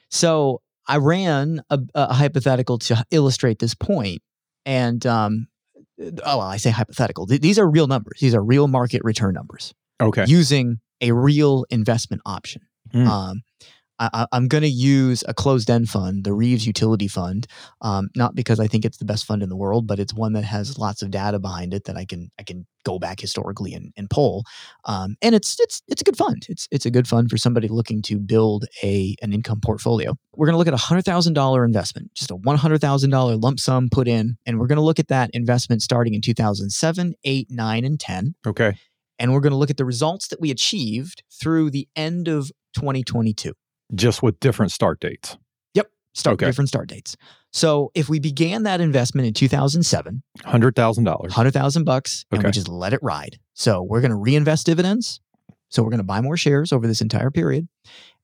So 0.09 0.61
I 0.87 0.99
ran 0.99 1.63
a, 1.71 1.79
a 1.95 2.13
hypothetical 2.13 2.79
to 2.81 3.05
illustrate 3.11 3.59
this 3.59 3.75
point, 3.75 4.23
and 4.67 5.05
um, 5.07 5.49
oh, 6.01 6.39
well, 6.39 6.41
I 6.41 6.57
say 6.57 6.71
hypothetical. 6.71 7.27
Th- 7.27 7.41
these 7.41 7.59
are 7.59 7.69
real 7.69 7.87
numbers. 7.87 8.19
These 8.21 8.35
are 8.35 8.43
real 8.43 8.69
market 8.69 9.03
return 9.05 9.35
numbers 9.35 9.75
okay, 10.01 10.25
using 10.27 10.81
a 11.01 11.13
real 11.13 11.65
investment 11.71 12.23
option. 12.27 12.63
Mm. 12.93 13.07
Um, 13.07 13.43
I, 14.13 14.27
I'm 14.33 14.49
going 14.49 14.63
to 14.63 14.69
use 14.69 15.23
a 15.29 15.35
closed-end 15.35 15.89
fund, 15.89 16.25
the 16.25 16.33
Reaves 16.33 16.67
Utility 16.67 17.09
Fund, 17.09 17.47
um, 17.81 18.09
not 18.17 18.35
because 18.35 18.61
I 18.61 18.67
think 18.67 18.85
it's 18.85 18.99
the 18.99 19.05
best 19.05 19.25
fund 19.25 19.43
in 19.43 19.49
the 19.49 19.57
world, 19.57 19.87
but 19.87 19.99
it's 19.99 20.15
one 20.15 20.33
that 20.33 20.45
has 20.45 20.79
lots 20.79 21.03
of 21.03 21.11
data 21.11 21.39
behind 21.39 21.75
it 21.75 21.85
that 21.85 21.97
I 21.97 22.05
can 22.05 22.31
I 22.39 22.43
can 22.43 22.67
go 22.85 22.99
back 22.99 23.21
historically 23.21 23.75
and, 23.75 23.93
and 23.97 24.11
pull. 24.11 24.45
Um, 24.85 25.17
and 25.23 25.35
it's 25.35 25.59
it's 25.61 25.83
it's 25.89 26.01
a 26.01 26.05
good 26.05 26.17
fund. 26.17 26.47
It's 26.49 26.69
it's 26.71 26.87
a 26.87 26.91
good 26.91 27.07
fund 27.07 27.31
for 27.31 27.37
somebody 27.37 27.69
looking 27.69 28.03
to 28.03 28.19
build 28.19 28.67
a 28.83 29.17
an 29.23 29.33
income 29.33 29.61
portfolio. 29.61 30.15
We're 30.35 30.47
going 30.47 30.55
to 30.55 30.59
look 30.59 30.69
at 30.69 30.75
a 30.75 30.79
hundred 30.79 31.05
thousand 31.05 31.35
dollar 31.35 31.65
investment, 31.65 32.15
just 32.15 32.31
a 32.31 32.37
one 32.37 32.57
hundred 32.57 32.81
thousand 32.81 33.11
dollar 33.11 33.37
lump 33.37 33.61
sum 33.61 33.89
put 33.91 34.09
in, 34.09 34.37
and 34.47 34.59
we're 34.59 34.67
going 34.67 34.77
to 34.77 34.83
look 34.83 34.99
at 34.99 35.09
that 35.09 35.31
investment 35.33 35.83
starting 35.83 36.15
in 36.15 36.21
2007, 36.21 37.15
8, 37.25 37.47
9, 37.51 37.85
and 37.85 38.01
10 38.01 38.35
okay, 38.47 38.77
and 39.19 39.33
we're 39.33 39.41
going 39.41 39.53
to 39.53 39.57
look 39.57 39.71
at 39.71 39.77
the 39.77 39.85
results 39.85 40.29
that 40.29 40.41
we 40.41 40.51
achieved 40.51 41.23
through 41.31 41.71
the 41.71 41.89
end 41.95 42.29
of 42.29 42.51
2022. 42.75 43.53
Just 43.95 44.23
with 44.23 44.39
different 44.41 44.73
start 44.73 45.01
dates. 45.01 45.37
Yep. 45.75 45.91
Start 46.15 46.35
Okay. 46.35 46.47
different 46.47 46.69
start 46.69 46.89
dates. 46.89 47.17
So 47.53 47.91
if 47.95 48.09
we 48.09 48.19
began 48.19 48.63
that 48.63 48.81
investment 48.81 49.27
in 49.27 49.35
2007, 49.35 50.23
Hundred 50.45 50.75
thousand 50.75 51.05
dollars. 51.05 51.31
100,000 51.33 51.85
bucks, 51.85 52.25
and 52.31 52.43
we 52.43 52.51
just 52.51 52.69
let 52.69 52.93
it 52.95 53.01
ride. 53.03 53.39
So 53.55 53.83
we're 53.83 54.01
going 54.01 54.11
to 54.13 54.17
reinvest 54.17 54.65
dividends. 54.67 55.21
So 55.69 55.83
we're 55.83 55.91
going 55.91 55.99
to 55.99 56.05
buy 56.05 56.21
more 56.21 56.37
shares 56.37 56.73
over 56.73 56.87
this 56.87 57.01
entire 57.01 57.31
period. 57.31 57.67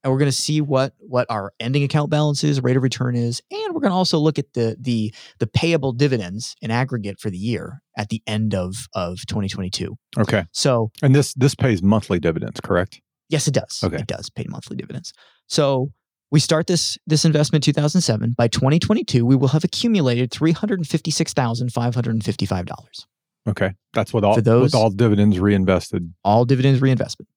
And 0.04 0.12
we're 0.12 0.18
going 0.18 0.30
to 0.30 0.36
see 0.36 0.60
what 0.60 0.94
what 0.98 1.26
our 1.28 1.52
ending 1.58 1.82
account 1.82 2.08
balance 2.08 2.44
is, 2.44 2.62
rate 2.62 2.76
of 2.76 2.82
return 2.84 3.16
is, 3.16 3.42
and 3.50 3.74
we're 3.74 3.80
going 3.80 3.90
to 3.90 3.96
also 3.96 4.18
look 4.18 4.38
at 4.38 4.52
the 4.54 4.76
the 4.78 5.12
the 5.40 5.46
payable 5.48 5.92
dividends 5.92 6.54
in 6.62 6.70
aggregate 6.70 7.18
for 7.18 7.30
the 7.30 7.36
year 7.38 7.82
at 7.96 8.08
the 8.08 8.22
end 8.26 8.54
of 8.54 8.86
of 8.94 9.18
2022. 9.26 9.96
Okay, 10.16 10.44
So 10.52 10.92
and 11.02 11.14
this 11.16 11.34
this 11.34 11.54
pays 11.56 11.82
monthly 11.82 12.20
dividends, 12.20 12.60
correct? 12.60 13.00
Yes, 13.28 13.46
it 13.48 13.54
does. 13.54 13.80
Okay. 13.84 13.96
It 13.96 14.06
does 14.06 14.30
pay 14.30 14.44
monthly 14.48 14.76
dividends. 14.76 15.12
So 15.46 15.90
we 16.30 16.40
start 16.40 16.66
this 16.66 16.98
this 17.06 17.24
investment 17.24 17.66
in 17.66 17.72
2007. 17.72 18.34
By 18.36 18.48
2022, 18.48 19.24
we 19.26 19.36
will 19.36 19.48
have 19.48 19.64
accumulated 19.64 20.30
$356,555. 20.30 23.06
Okay, 23.48 23.72
that's 23.94 24.12
what 24.12 24.24
all 24.24 24.34
For 24.34 24.42
those- 24.42 24.62
with 24.64 24.74
all 24.74 24.90
dividends 24.90 25.38
reinvested. 25.38 26.12
All 26.22 26.44
dividends 26.44 26.82
reinvestment. 26.82 27.28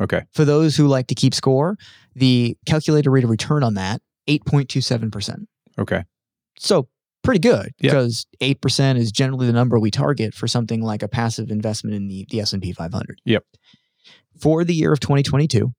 Okay, 0.00 0.22
For 0.32 0.44
those 0.44 0.76
who 0.76 0.86
like 0.88 1.06
to 1.06 1.14
keep 1.14 1.32
score, 1.34 1.78
the 2.14 2.56
calculated 2.66 3.08
rate 3.10 3.24
of 3.24 3.30
return 3.30 3.62
on 3.62 3.72
that 3.74 4.02
8.27%. 4.28 5.46
okay, 5.78 6.04
So 6.58 6.88
pretty 7.22 7.40
good 7.40 7.70
Yeah. 7.80 7.92
because 7.92 8.26
8% 8.42 8.98
is 8.98 9.10
generally 9.10 9.46
the 9.46 9.54
number 9.54 9.78
we 9.78 9.90
target 9.90 10.34
for 10.34 10.46
something 10.46 10.82
like 10.82 11.02
a 11.02 11.08
passive 11.08 11.50
investment 11.50 11.96
in 11.96 12.08
the, 12.08 12.26
the 12.28 12.40
S&P 12.40 12.72
500. 12.72 13.20
Yep. 13.24 13.44
For 14.40 14.64
the 14.64 14.74
year 14.74 14.92
of 14.92 15.00
2022 15.00 15.72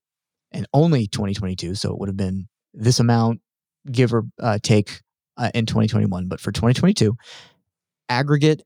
and 0.51 0.65
only 0.73 1.07
2022, 1.07 1.75
so 1.75 1.91
it 1.91 1.99
would 1.99 2.09
have 2.09 2.17
been 2.17 2.47
this 2.73 2.99
amount 2.99 3.41
give 3.91 4.13
or 4.13 4.23
uh, 4.41 4.57
take 4.63 5.01
uh, 5.37 5.51
in 5.53 5.65
2021, 5.65 6.27
but 6.27 6.39
for 6.39 6.51
2022, 6.51 7.15
aggregate 8.09 8.63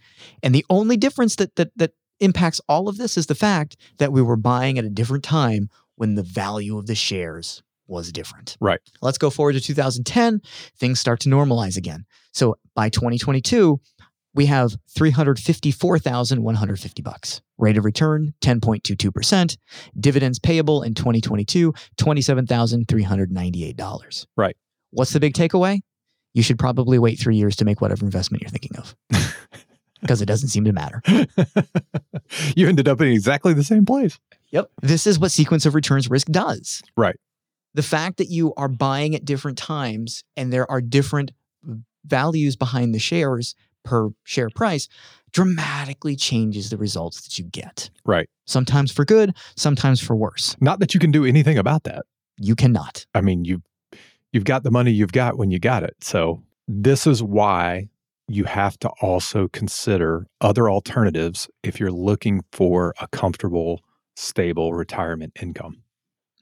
And 0.45 0.55
the 0.55 0.65
only 0.71 0.97
difference 0.97 1.35
that, 1.37 1.57
that, 1.57 1.73
that 1.77 1.91
impacts 2.21 2.61
all 2.69 2.89
of 2.89 2.97
this 2.97 3.17
is 3.17 3.27
the 3.27 3.35
fact 3.35 3.77
that 3.99 4.13
we 4.13 4.23
were 4.23 4.37
buying 4.37 4.79
at 4.79 4.85
a 4.85 4.91
different 4.91 5.25
time 5.25 5.69
when 5.97 6.15
the 6.15 6.23
value 6.23 6.79
of 6.79 6.87
the 6.87 6.95
shares 6.95 7.61
was 7.89 8.13
different. 8.13 8.57
Right. 8.61 8.79
Let's 9.03 9.19
go 9.19 9.31
forward 9.31 9.55
to 9.55 9.61
2010. 9.61 10.43
Things 10.77 11.01
start 11.01 11.19
to 11.21 11.29
normalize 11.29 11.77
again. 11.77 12.05
So 12.33 12.57
by 12.77 12.89
2022, 12.89 13.81
we 14.33 14.47
have 14.47 14.77
354,150 14.97 17.03
bucks. 17.03 17.43
Rate 17.59 17.77
of 17.77 17.85
return 17.85 18.33
10.22%. 18.43 19.57
Dividends 19.99 20.39
payable 20.39 20.85
in 20.85 20.95
2022 20.95 21.75
$27,398. 21.99 24.27
Right. 24.37 24.57
What's 24.91 25.13
the 25.13 25.19
big 25.19 25.35
takeaway? 25.35 25.81
You 26.35 26.43
should 26.43 26.59
probably 26.59 26.99
wait 26.99 27.19
3 27.19 27.37
years 27.37 27.57
to 27.57 27.65
make 27.65 27.81
whatever 27.81 28.05
investment 28.05 28.43
you're 28.43 28.51
thinking 28.51 28.77
of 28.77 28.97
because 30.01 30.21
it 30.21 30.27
doesn't 30.27 30.49
seem 30.49 30.65
to 30.65 30.73
matter. 30.73 31.01
you 32.57 32.69
ended 32.69 32.89
up 32.89 33.01
in 33.01 33.09
exactly 33.09 33.55
the 33.55 33.65
same 33.65 33.87
place. 33.87 34.19
Yep. 34.51 34.71
This 34.83 35.07
is 35.07 35.19
what 35.19 35.31
sequence 35.31 35.65
of 35.67 35.75
returns 35.75 36.11
risk 36.11 36.29
does. 36.29 36.83
Right. 36.97 37.17
The 37.75 37.83
fact 37.83 38.19
that 38.19 38.31
you 38.31 38.55
are 38.57 38.69
buying 38.69 39.15
at 39.15 39.25
different 39.25 39.59
times 39.59 40.23
and 40.37 40.53
there 40.53 40.71
are 40.71 40.81
different 40.81 41.33
values 42.05 42.55
behind 42.55 42.95
the 42.95 42.99
shares 42.99 43.55
per 43.85 44.11
share 44.25 44.51
price 44.51 44.89
dramatically 45.33 46.17
changes 46.17 46.71
the 46.71 46.77
results 46.77 47.23
that 47.23 47.39
you 47.39 47.45
get. 47.45 47.91
Right. 48.05 48.29
Sometimes 48.47 48.93
for 48.93 49.05
good, 49.05 49.35
sometimes 49.57 50.01
for 50.01 50.15
worse. 50.15 50.57
Not 50.61 50.79
that 50.79 50.95
you 50.95 51.01
can 51.01 51.11
do 51.11 51.25
anything 51.25 51.59
about 51.59 51.85
that. 51.85 52.05
You 52.39 52.55
cannot. 52.55 53.07
I 53.15 53.21
mean, 53.21 53.45
you 53.45 53.63
you've 54.35 54.45
got 54.45 54.65
the 54.65 54.71
money 54.71 54.91
you've 54.91 55.13
got 55.13 55.39
when 55.39 55.51
you 55.51 55.61
got 55.61 55.85
it. 55.85 55.97
So 56.01 56.43
this 56.69 57.07
is 57.07 57.23
why 57.23 57.89
you 58.29 58.45
have 58.45 58.77
to 58.81 58.91
also 59.01 59.49
consider 59.49 60.27
other 60.41 60.69
alternatives 60.69 61.49
if 61.63 61.79
you're 61.79 61.93
looking 61.93 62.43
for 62.53 62.95
a 63.01 63.07
comfortable, 63.09 63.81
stable 64.17 64.75
retirement 64.75 65.33
income. 65.41 65.83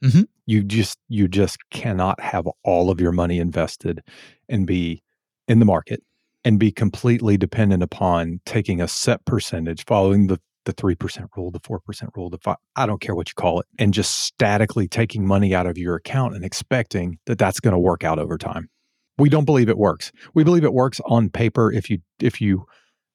Mhm. 0.03 0.27
You 0.47 0.63
just 0.63 0.97
you 1.07 1.27
just 1.27 1.57
cannot 1.69 2.19
have 2.19 2.47
all 2.63 2.89
of 2.89 2.99
your 2.99 3.11
money 3.11 3.39
invested 3.39 4.01
and 4.49 4.65
be 4.67 5.01
in 5.47 5.59
the 5.59 5.65
market 5.65 6.03
and 6.43 6.59
be 6.59 6.71
completely 6.71 7.37
dependent 7.37 7.83
upon 7.83 8.41
taking 8.45 8.81
a 8.81 8.87
set 8.87 9.23
percentage, 9.25 9.85
following 9.85 10.27
the 10.27 10.39
the 10.65 10.73
three 10.73 10.95
percent 10.95 11.29
rule, 11.35 11.51
the 11.51 11.59
four 11.63 11.79
percent 11.79 12.11
rule, 12.15 12.29
the 12.29 12.37
five, 12.37 12.57
I 12.75 12.85
don't 12.85 13.01
care 13.01 13.15
what 13.15 13.29
you 13.29 13.33
call 13.35 13.59
it, 13.59 13.65
and 13.79 13.93
just 13.93 14.21
statically 14.21 14.87
taking 14.87 15.25
money 15.25 15.53
out 15.53 15.67
of 15.67 15.77
your 15.77 15.95
account 15.95 16.35
and 16.35 16.43
expecting 16.43 17.19
that 17.25 17.37
that's 17.37 17.59
going 17.59 17.73
to 17.73 17.79
work 17.79 18.03
out 18.03 18.19
over 18.19 18.37
time. 18.37 18.69
We 19.17 19.29
don't 19.29 19.45
believe 19.45 19.69
it 19.69 19.77
works. 19.77 20.11
We 20.33 20.43
believe 20.43 20.63
it 20.63 20.73
works 20.73 20.99
on 21.05 21.29
paper 21.29 21.71
if 21.71 21.89
you 21.89 21.99
if 22.19 22.41
you 22.41 22.65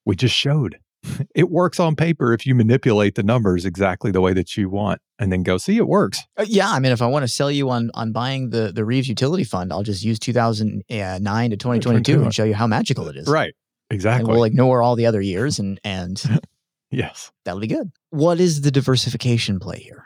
we 0.05 0.17
just 0.17 0.35
showed 0.35 0.79
it 1.35 1.51
works 1.51 1.79
on 1.79 1.97
paper 1.97 2.33
if 2.33 2.47
you 2.47 2.55
manipulate 2.55 3.15
the 3.15 3.23
numbers 3.23 3.65
exactly 3.65 4.11
the 4.11 4.21
way 4.21 4.33
that 4.33 4.57
you 4.57 4.69
want 4.69 5.01
and 5.19 5.33
then 5.33 5.43
go 5.43 5.59
see 5.59 5.77
it 5.77 5.89
works. 5.89 6.23
Uh, 6.37 6.45
yeah, 6.47 6.71
I 6.71 6.79
mean, 6.79 6.93
if 6.93 7.03
I 7.03 7.07
want 7.07 7.23
to 7.23 7.29
sell 7.29 7.51
you 7.51 7.71
on 7.71 7.91
on 7.95 8.13
buying 8.13 8.51
the 8.51 8.73
the 8.73 8.85
Reaves 8.85 9.09
Utility 9.09 9.45
Fund, 9.45 9.73
I'll 9.73 9.83
just 9.83 10.05
use 10.05 10.19
2009 10.19 11.51
to 11.51 11.57
2022 11.57 12.23
and 12.23 12.35
show 12.35 12.45
you 12.45 12.55
how 12.55 12.67
magical 12.67 13.09
it 13.09 13.17
is. 13.17 13.29
Right. 13.29 13.55
And 13.91 13.97
Exactly. 13.97 14.33
we'll 14.33 14.45
ignore 14.45 14.83
all 14.83 14.97
the 14.97 15.07
other 15.07 15.21
years 15.21 15.59
and 15.59 15.81
and 15.85 16.23
yes. 16.91 17.31
that'll 17.45 17.61
be 17.61 17.67
good. 17.67 17.91
What 18.11 18.41
is 18.41 18.61
the 18.63 18.71
diversification 18.71 19.59
play 19.59 19.79
here? 19.79 20.05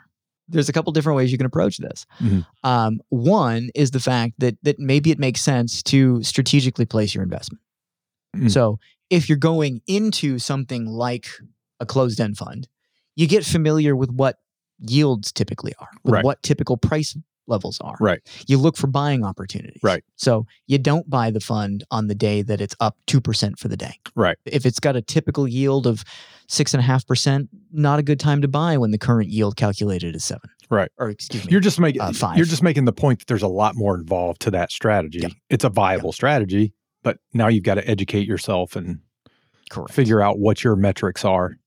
There's 0.49 0.67
a 0.69 0.73
couple 0.73 0.91
different 0.91 1.15
ways 1.17 1.31
you 1.31 1.37
can 1.37 1.45
approach 1.47 1.77
this. 1.77 2.05
Mhm. 2.19 2.45
Um, 2.63 2.99
one 3.09 3.69
is 3.75 3.91
the 3.91 3.99
fact 3.99 4.33
that 4.39 4.57
that 4.63 4.77
maybe 4.77 5.09
it 5.11 5.17
makes 5.19 5.41
sense 5.41 5.81
to 5.83 6.21
strategically 6.23 6.85
place 6.85 7.15
your 7.15 7.23
investment. 7.23 7.61
Mm. 8.35 8.51
So 8.51 8.79
if 9.09 9.29
you're 9.29 9.37
going 9.37 9.81
into 9.87 10.39
something 10.39 10.85
like 10.85 11.27
a 11.79 11.85
closed-end 11.85 12.37
fund, 12.37 12.67
you 13.15 13.27
get 13.27 13.45
familiar 13.45 13.95
with 13.95 14.09
what 14.11 14.39
yields 14.79 15.31
typically 15.31 15.73
are, 15.79 15.89
with 16.03 16.13
Right. 16.15 16.25
what 16.25 16.43
typical 16.43 16.75
price 16.77 17.15
levels 17.47 17.79
are. 17.81 17.95
Right. 17.99 18.19
You 18.47 18.57
look 18.57 18.77
for 18.77 18.87
buying 18.87 19.23
opportunities. 19.25 19.79
Right. 19.83 20.03
So 20.15 20.45
you 20.67 20.77
don't 20.77 21.09
buy 21.09 21.31
the 21.31 21.39
fund 21.39 21.83
on 21.91 22.07
the 22.07 22.15
day 22.15 22.41
that 22.41 22.61
it's 22.61 22.75
up 22.79 22.97
2% 23.07 23.59
for 23.59 23.67
the 23.67 23.77
day. 23.77 23.95
Right. 24.15 24.37
If 24.45 24.65
it's 24.65 24.79
got 24.79 24.95
a 24.95 25.01
typical 25.01 25.47
yield 25.47 25.85
of 25.87 26.03
six 26.47 26.73
and 26.73 26.79
a 26.79 26.83
half 26.83 27.05
percent, 27.05 27.49
not 27.71 27.99
a 27.99 28.03
good 28.03 28.19
time 28.19 28.41
to 28.41 28.47
buy 28.47 28.77
when 28.77 28.91
the 28.91 28.97
current 28.97 29.29
yield 29.29 29.55
calculated 29.55 30.15
is 30.15 30.23
seven. 30.23 30.49
Right. 30.69 30.89
Or 30.97 31.09
excuse 31.09 31.45
me. 31.45 31.51
You're 31.51 31.61
just 31.61 31.79
making 31.79 32.01
Uh, 32.01 32.13
five. 32.13 32.37
you're 32.37 32.45
just 32.45 32.63
making 32.63 32.85
the 32.85 32.93
point 32.93 33.19
that 33.19 33.27
there's 33.27 33.41
a 33.43 33.47
lot 33.47 33.75
more 33.75 33.95
involved 33.95 34.41
to 34.41 34.51
that 34.51 34.71
strategy. 34.71 35.23
It's 35.49 35.63
a 35.63 35.69
viable 35.69 36.11
strategy, 36.13 36.73
but 37.03 37.17
now 37.33 37.47
you've 37.47 37.63
got 37.63 37.75
to 37.75 37.87
educate 37.89 38.27
yourself 38.27 38.75
and 38.75 38.99
correct. 39.69 39.91
figure 39.93 40.21
out 40.21 40.39
what 40.39 40.63
your 40.63 40.75
metrics 40.75 41.23
are 41.25 41.57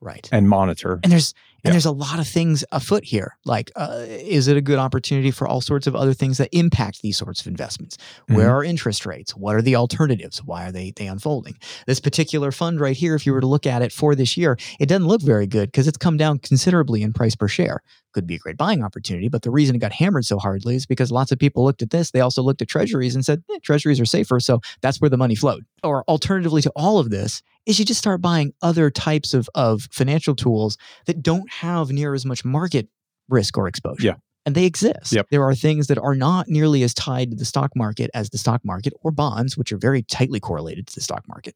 right. 0.00 0.28
and 0.32 0.48
monitor. 0.48 1.00
And 1.02 1.12
there's 1.12 1.34
and 1.64 1.70
Yeah. 1.70 1.72
there's 1.72 1.86
a 1.86 1.90
lot 1.92 2.18
of 2.18 2.26
things 2.28 2.64
afoot 2.72 3.04
here. 3.04 3.36
Like, 3.44 3.70
uh, 3.76 4.04
is 4.06 4.48
it 4.48 4.56
a 4.56 4.60
good 4.60 4.78
opportunity 4.78 5.30
for 5.30 5.46
all 5.46 5.60
sorts 5.60 5.86
of 5.86 5.94
other 5.96 6.14
things 6.14 6.38
that 6.38 6.48
impact 6.52 7.02
these 7.02 7.16
sorts 7.18 7.40
of 7.40 7.46
investments? 7.46 7.96
Where 8.28 8.48
Mhm. 8.48 8.52
are 8.52 8.64
interest 8.64 9.06
rates? 9.06 9.36
What 9.36 9.56
are 9.56 9.62
the 9.62 9.76
alternatives? 9.76 10.38
Why 10.44 10.66
are 10.66 10.72
they 10.72 10.92
they 10.96 11.06
unfolding? 11.06 11.56
This 11.86 12.00
particular 12.00 12.52
fund 12.52 12.80
right 12.80 12.96
here, 12.96 13.14
if 13.14 13.26
you 13.26 13.32
were 13.32 13.40
to 13.40 13.46
look 13.46 13.66
at 13.66 13.82
it 13.82 13.92
for 13.92 14.14
this 14.14 14.36
year, 14.36 14.56
it 14.78 14.86
doesn't 14.86 15.06
look 15.06 15.22
very 15.22 15.46
good 15.46 15.68
because 15.70 15.86
it's 15.86 15.98
come 15.98 16.16
down 16.16 16.38
considerably 16.38 17.02
in 17.02 17.12
price 17.12 17.34
per 17.36 17.48
share. 17.48 17.82
Could 18.12 18.26
be 18.26 18.34
a 18.34 18.38
great 18.38 18.56
buying 18.56 18.82
opportunity, 18.82 19.28
but 19.28 19.42
the 19.42 19.50
reason 19.50 19.76
it 19.76 19.78
got 19.78 19.92
hammered 19.92 20.24
so 20.24 20.38
hardly 20.38 20.74
is 20.74 20.84
because 20.84 21.12
lots 21.12 21.30
of 21.30 21.38
people 21.38 21.64
looked 21.64 21.82
at 21.82 21.90
this. 21.90 22.10
They 22.10 22.20
also 22.20 22.42
looked 22.42 22.60
at 22.60 22.68
treasuries 22.68 23.14
and 23.14 23.24
said, 23.24 23.42
eh, 23.52 23.58
treasuries 23.62 24.00
are 24.00 24.04
safer, 24.04 24.40
so 24.40 24.60
that's 24.80 25.00
where 25.00 25.10
the 25.10 25.16
money 25.16 25.36
flowed. 25.36 25.64
Or 25.84 26.04
alternatively 26.08 26.62
to 26.62 26.72
all 26.74 26.98
of 26.98 27.10
this 27.10 27.42
is 27.66 27.78
you 27.78 27.84
just 27.84 28.00
start 28.00 28.20
buying 28.20 28.52
other 28.62 28.90
types 28.90 29.32
of, 29.32 29.48
of 29.54 29.88
financial 29.92 30.34
tools 30.34 30.76
that 31.06 31.22
don't 31.22 31.50
have 31.50 31.90
near 31.90 32.14
as 32.14 32.26
much 32.26 32.44
market 32.44 32.88
risk 33.28 33.56
or 33.56 33.68
exposure. 33.68 34.06
Yeah. 34.06 34.14
And 34.46 34.54
they 34.54 34.64
exist. 34.64 35.12
Yep. 35.12 35.26
There 35.30 35.44
are 35.44 35.54
things 35.54 35.86
that 35.88 35.98
are 35.98 36.14
not 36.14 36.48
nearly 36.48 36.82
as 36.82 36.94
tied 36.94 37.30
to 37.30 37.36
the 37.36 37.44
stock 37.44 37.76
market 37.76 38.10
as 38.14 38.30
the 38.30 38.38
stock 38.38 38.64
market 38.64 38.94
or 39.02 39.10
bonds, 39.10 39.56
which 39.56 39.70
are 39.70 39.76
very 39.76 40.02
tightly 40.02 40.40
correlated 40.40 40.86
to 40.88 40.94
the 40.94 41.02
stock 41.02 41.28
market. 41.28 41.54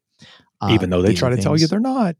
Even 0.69 0.89
though 0.89 1.01
they 1.01 1.13
try 1.13 1.29
to 1.29 1.37
tell 1.37 1.59
you 1.59 1.67
they're 1.67 1.79
not. 1.79 2.15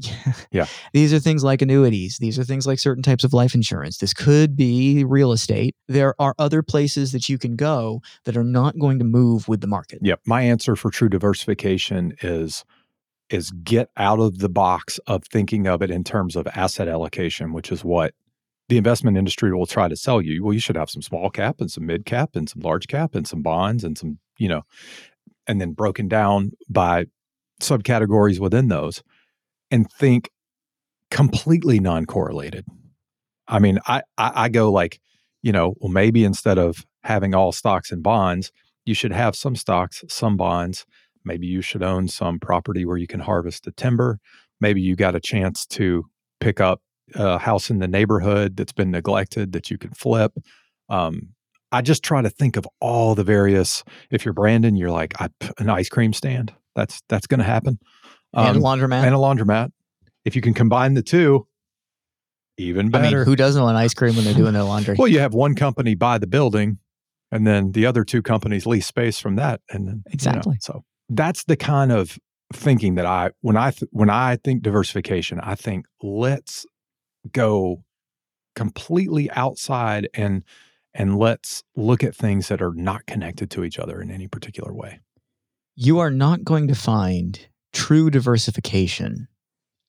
Yeah. 0.50 0.66
These 0.92 1.12
are 1.12 1.18
things 1.18 1.44
like 1.44 1.60
annuities. 1.60 2.18
These 2.18 2.38
are 2.38 2.44
things 2.44 2.66
like 2.66 2.78
certain 2.78 3.02
types 3.02 3.24
of 3.24 3.32
life 3.32 3.54
insurance. 3.54 3.98
This 3.98 4.14
could 4.14 4.56
be 4.56 5.04
real 5.04 5.32
estate. 5.32 5.74
There 5.88 6.14
are 6.18 6.34
other 6.38 6.62
places 6.62 7.12
that 7.12 7.28
you 7.28 7.38
can 7.38 7.56
go 7.56 8.00
that 8.24 8.36
are 8.36 8.44
not 8.44 8.78
going 8.78 8.98
to 8.98 9.04
move 9.04 9.48
with 9.48 9.60
the 9.60 9.66
market. 9.66 9.98
Yep. 10.02 10.20
My 10.26 10.42
answer 10.42 10.76
for 10.76 10.90
true 10.90 11.08
diversification 11.08 12.14
is 12.22 12.64
is 13.30 13.50
get 13.50 13.90
out 13.98 14.20
of 14.20 14.38
the 14.38 14.48
box 14.48 14.98
of 15.06 15.22
thinking 15.24 15.66
of 15.66 15.82
it 15.82 15.90
in 15.90 16.02
terms 16.02 16.34
of 16.34 16.46
asset 16.54 16.88
allocation, 16.88 17.52
which 17.52 17.70
is 17.70 17.84
what 17.84 18.14
the 18.68 18.78
investment 18.78 19.18
industry 19.18 19.52
will 19.52 19.66
try 19.66 19.86
to 19.86 19.96
sell 19.96 20.22
you. 20.22 20.42
Well, 20.42 20.54
you 20.54 20.60
should 20.60 20.76
have 20.76 20.88
some 20.88 21.02
small 21.02 21.28
cap 21.28 21.60
and 21.60 21.70
some 21.70 21.84
mid 21.84 22.06
cap 22.06 22.36
and 22.36 22.48
some 22.48 22.62
large 22.62 22.86
cap 22.86 23.14
and 23.14 23.26
some 23.26 23.42
bonds 23.42 23.84
and 23.84 23.98
some, 23.98 24.18
you 24.38 24.48
know, 24.48 24.62
and 25.46 25.60
then 25.60 25.72
broken 25.72 26.08
down 26.08 26.52
by 26.70 27.06
subcategories 27.60 28.38
within 28.38 28.68
those 28.68 29.02
and 29.70 29.90
think 29.90 30.30
completely 31.10 31.80
non-correlated. 31.80 32.66
I 33.46 33.58
mean, 33.58 33.78
I, 33.86 34.02
I 34.16 34.32
I 34.34 34.48
go 34.48 34.70
like, 34.70 35.00
you 35.42 35.52
know, 35.52 35.74
well, 35.78 35.90
maybe 35.90 36.24
instead 36.24 36.58
of 36.58 36.84
having 37.02 37.34
all 37.34 37.52
stocks 37.52 37.90
and 37.90 38.02
bonds, 38.02 38.52
you 38.84 38.94
should 38.94 39.12
have 39.12 39.34
some 39.34 39.56
stocks, 39.56 40.04
some 40.08 40.36
bonds. 40.36 40.84
Maybe 41.24 41.46
you 41.46 41.62
should 41.62 41.82
own 41.82 42.08
some 42.08 42.38
property 42.38 42.84
where 42.84 42.96
you 42.96 43.06
can 43.06 43.20
harvest 43.20 43.64
the 43.64 43.72
timber. 43.72 44.18
Maybe 44.60 44.80
you 44.80 44.96
got 44.96 45.14
a 45.14 45.20
chance 45.20 45.66
to 45.66 46.04
pick 46.40 46.60
up 46.60 46.80
a 47.14 47.38
house 47.38 47.70
in 47.70 47.78
the 47.78 47.88
neighborhood 47.88 48.56
that's 48.56 48.72
been 48.72 48.90
neglected 48.90 49.52
that 49.52 49.70
you 49.70 49.78
can 49.78 49.92
flip. 49.92 50.32
Um, 50.88 51.30
I 51.70 51.82
just 51.82 52.02
try 52.02 52.22
to 52.22 52.30
think 52.30 52.56
of 52.56 52.66
all 52.80 53.14
the 53.14 53.24
various. 53.24 53.84
If 54.10 54.24
you're 54.24 54.34
Brandon, 54.34 54.76
you're 54.76 54.90
like 54.90 55.20
I, 55.20 55.28
an 55.58 55.68
ice 55.68 55.88
cream 55.88 56.12
stand. 56.12 56.52
That's 56.74 57.02
that's 57.08 57.26
going 57.26 57.40
to 57.40 57.44
happen. 57.44 57.78
And 58.34 58.46
a 58.56 58.58
Um, 58.58 58.62
laundromat. 58.62 59.04
and 59.04 59.14
a 59.14 59.18
laundromat. 59.18 59.70
If 60.24 60.36
you 60.36 60.42
can 60.42 60.54
combine 60.54 60.94
the 60.94 61.02
two, 61.02 61.46
even 62.56 62.86
I 62.86 62.90
better. 62.90 63.16
mean, 63.18 63.24
who 63.26 63.36
doesn't 63.36 63.62
want 63.62 63.76
ice 63.76 63.94
cream 63.94 64.14
when 64.16 64.24
they're 64.24 64.34
doing 64.34 64.52
their 64.52 64.64
laundry? 64.64 64.96
well, 64.98 65.08
you 65.08 65.20
have 65.20 65.32
one 65.34 65.54
company 65.54 65.94
buy 65.94 66.18
the 66.18 66.26
building, 66.26 66.78
and 67.30 67.46
then 67.46 67.72
the 67.72 67.86
other 67.86 68.04
two 68.04 68.20
companies 68.22 68.66
lease 68.66 68.86
space 68.86 69.18
from 69.20 69.36
that, 69.36 69.60
and 69.70 69.86
then 69.86 69.94
you 69.94 70.02
know, 70.10 70.12
Exactly. 70.12 70.56
so 70.60 70.84
that's 71.08 71.44
the 71.44 71.56
kind 71.56 71.92
of 71.92 72.18
thinking 72.52 72.94
that 72.96 73.06
I 73.06 73.30
when 73.42 73.56
I 73.56 73.70
th- 73.70 73.88
when 73.92 74.10
I 74.10 74.36
think 74.36 74.62
diversification, 74.62 75.38
I 75.40 75.54
think 75.54 75.86
let's 76.02 76.66
go 77.32 77.84
completely 78.54 79.30
outside 79.32 80.08
and 80.14 80.42
and 80.94 81.16
let's 81.18 81.62
look 81.76 82.02
at 82.02 82.14
things 82.16 82.48
that 82.48 82.60
are 82.60 82.72
not 82.74 83.06
connected 83.06 83.50
to 83.52 83.62
each 83.64 83.78
other 83.78 84.00
in 84.02 84.10
any 84.10 84.26
particular 84.26 84.72
way. 84.74 85.00
you 85.76 85.98
are 86.00 86.10
not 86.10 86.42
going 86.42 86.66
to 86.66 86.74
find 86.74 87.46
true 87.78 88.10
diversification 88.10 89.28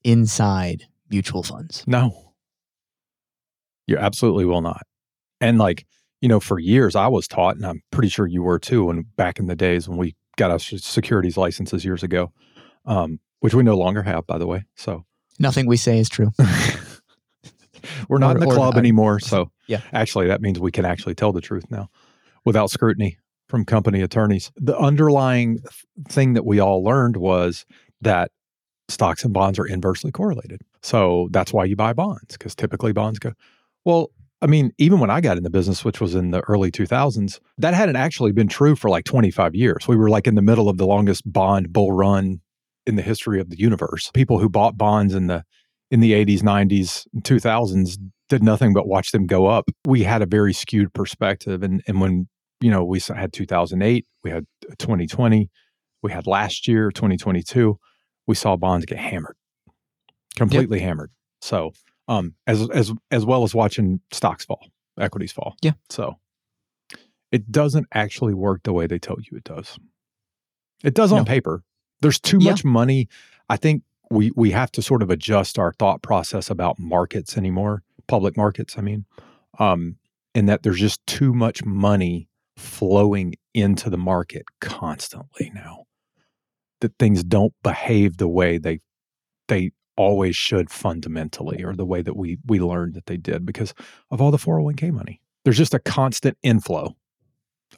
inside 0.04 0.84
mutual 1.10 1.44
funds. 1.44 1.84
No. 1.88 2.34
You 3.88 3.98
absolutely 3.98 4.46
will 4.46 4.62
not. 4.62 4.84
And 5.42 5.58
like, 5.58 5.86
you 6.22 6.30
know, 6.30 6.40
for 6.40 6.60
years 6.60 6.96
I 6.96 7.08
was 7.08 7.28
taught, 7.28 7.56
and 7.56 7.66
I'm 7.66 7.82
pretty 7.92 8.10
sure 8.10 8.28
you 8.28 8.44
were 8.44 8.60
too, 8.60 8.90
and 8.90 9.06
back 9.16 9.40
in 9.40 9.48
the 9.48 9.56
days 9.56 9.88
when 9.90 9.98
we 9.98 10.16
got 10.38 10.52
our 10.52 10.60
securities 10.60 11.38
licenses 11.38 11.84
years 11.84 12.04
ago, 12.04 12.32
um, 12.86 13.20
which 13.40 13.54
we 13.54 13.64
no 13.64 13.78
longer 13.78 14.04
have, 14.04 14.28
by 14.28 14.38
the 14.38 14.48
way. 14.48 14.66
So 14.76 15.06
Nothing 15.40 15.66
we 15.68 15.78
say 15.78 16.00
is 16.00 16.10
true. 16.10 16.32
we're 18.10 18.18
not 18.20 18.36
in 18.36 18.42
the 18.42 18.54
club 18.54 18.76
or- 18.76 18.80
anymore. 18.80 19.20
So 19.24 19.52
Yeah. 19.68 19.82
actually 19.94 20.28
that 20.28 20.42
means 20.42 20.60
we 20.60 20.72
can 20.72 20.86
actually 20.86 21.16
tell 21.16 21.32
the 21.32 21.42
truth 21.42 21.66
now 21.72 21.90
without 22.46 22.70
scrutiny 22.70 23.18
from 23.50 23.66
company 23.66 24.02
attorneys. 24.02 24.52
The 24.56 24.78
underlying 24.78 25.60
thing 26.08 26.34
that 26.34 26.46
we 26.46 26.60
all 26.60 26.84
learned 26.84 27.18
was 27.18 27.66
that 28.02 28.32
stocks 28.88 29.24
and 29.24 29.34
bonds 29.34 29.60
are 29.60 29.66
inversely 29.66 30.12
correlated. 30.12 30.62
So 30.82 31.28
that's 31.32 31.52
why 31.52 31.66
you 31.66 31.76
buy 31.76 31.94
bonds 31.94 32.38
because 32.38 32.56
typically 32.56 32.94
bonds 32.94 33.20
go, 33.20 33.34
well, 33.86 34.12
I 34.42 34.48
mean, 34.48 34.72
even 34.78 35.00
when 35.00 35.10
I 35.10 35.20
got 35.20 35.38
in 35.38 35.44
the 35.44 35.50
business, 35.50 35.84
which 35.84 36.00
was 36.00 36.16
in 36.16 36.32
the 36.32 36.42
early 36.42 36.72
2000s, 36.72 37.40
that 37.58 37.74
hadn't 37.74 37.98
actually 37.98 38.32
been 38.32 38.48
true 38.48 38.76
for 38.76 38.90
like 38.90 39.04
25 39.04 39.54
years. 39.54 39.88
We 39.88 39.98
were 39.98 40.10
like 40.10 40.28
in 40.28 40.36
the 40.36 40.42
middle 40.42 40.70
of 40.70 40.78
the 40.78 40.88
longest 40.88 41.30
bond 41.32 41.74
bull 41.74 41.92
run 41.92 42.40
in 42.86 42.96
the 42.96 43.02
history 43.02 43.42
of 43.42 43.50
the 43.50 43.60
universe. 43.60 44.10
People 44.14 44.40
who 44.40 44.48
bought 44.48 44.78
bonds 44.78 45.14
in 45.14 45.28
the 45.28 45.44
in 45.92 46.02
the 46.02 46.14
80s, 46.14 46.42
90s, 46.42 47.08
2000s 47.22 47.98
did 48.30 48.44
nothing 48.44 48.74
but 48.74 48.88
watch 48.88 49.12
them 49.12 49.26
go 49.26 49.48
up. 49.48 49.70
We 49.86 50.04
had 50.04 50.22
a 50.22 50.28
very 50.28 50.54
skewed 50.54 50.94
perspective 50.94 51.64
and 51.64 51.82
and 51.88 52.00
when, 52.00 52.30
you 52.62 52.70
know, 52.72 52.84
we 52.84 53.00
had 53.00 53.34
2008, 53.34 54.06
we 54.24 54.30
had 54.32 54.46
2020, 54.78 55.50
we 56.02 56.12
had 56.12 56.28
last 56.28 56.68
year 56.68 56.92
2022, 56.92 57.78
we 58.28 58.36
saw 58.36 58.56
bonds 58.56 58.86
get 58.86 58.98
hammered. 59.00 59.36
Completely 60.36 60.80
hammered. 60.80 61.12
So, 61.42 61.72
um 62.08 62.34
as 62.48 62.70
as 62.72 62.92
as 63.12 63.26
well 63.26 63.44
as 63.44 63.54
watching 63.54 64.00
stocks 64.12 64.46
fall, 64.46 64.68
equities 65.00 65.32
fall. 65.32 65.56
Yeah. 65.62 65.74
So, 65.90 66.16
it 67.32 67.52
doesn't 67.52 67.88
actually 67.94 68.34
work 68.34 68.62
the 68.64 68.74
way 68.74 68.88
they 68.88 69.00
tell 69.00 69.18
you 69.20 69.38
it 69.38 69.44
does. 69.44 69.78
It 70.84 70.94
does 70.94 71.12
on 71.12 71.26
paper. 71.26 71.64
There's 72.02 72.20
too 72.20 72.38
Yeah. 72.40 72.52
much 72.52 72.64
money. 72.64 73.08
I 73.50 73.58
think 73.58 73.84
we 74.10 74.32
we 74.36 74.52
have 74.52 74.72
to 74.74 74.82
sort 74.82 75.02
of 75.04 75.10
adjust 75.10 75.60
our 75.60 75.74
thought 75.74 76.02
process 76.02 76.50
about 76.50 76.80
markets 76.80 77.38
anymore, 77.38 77.84
public 78.08 78.38
markets, 78.38 78.78
I 78.78 78.82
mean. 78.82 79.06
Um 79.58 79.98
in 80.36 80.46
that 80.46 80.64
there's 80.64 80.80
just 80.80 81.06
too 81.06 81.34
much 81.34 81.66
money 81.66 82.29
flowing 82.60 83.36
into 83.54 83.90
the 83.90 83.98
market 83.98 84.44
constantly 84.62 85.52
now. 85.54 85.86
That 86.82 86.94
things 87.00 87.24
don't 87.24 87.54
behave 87.64 88.18
the 88.18 88.28
way 88.28 88.58
they 88.58 88.80
they 89.48 89.72
always 89.98 90.36
should 90.36 90.70
fundamentally 90.70 91.62
or 91.64 91.76
the 91.76 91.86
way 91.86 92.02
that 92.02 92.16
we 92.16 92.38
we 92.46 92.60
learned 92.60 92.94
that 92.94 93.06
they 93.08 93.18
did 93.18 93.46
because 93.46 93.74
of 94.12 94.22
all 94.22 94.32
the 94.32 94.38
401k 94.38 94.92
money. 94.94 95.20
There's 95.44 95.58
just 95.58 95.74
a 95.74 95.80
constant 95.80 96.38
inflow 96.44 96.96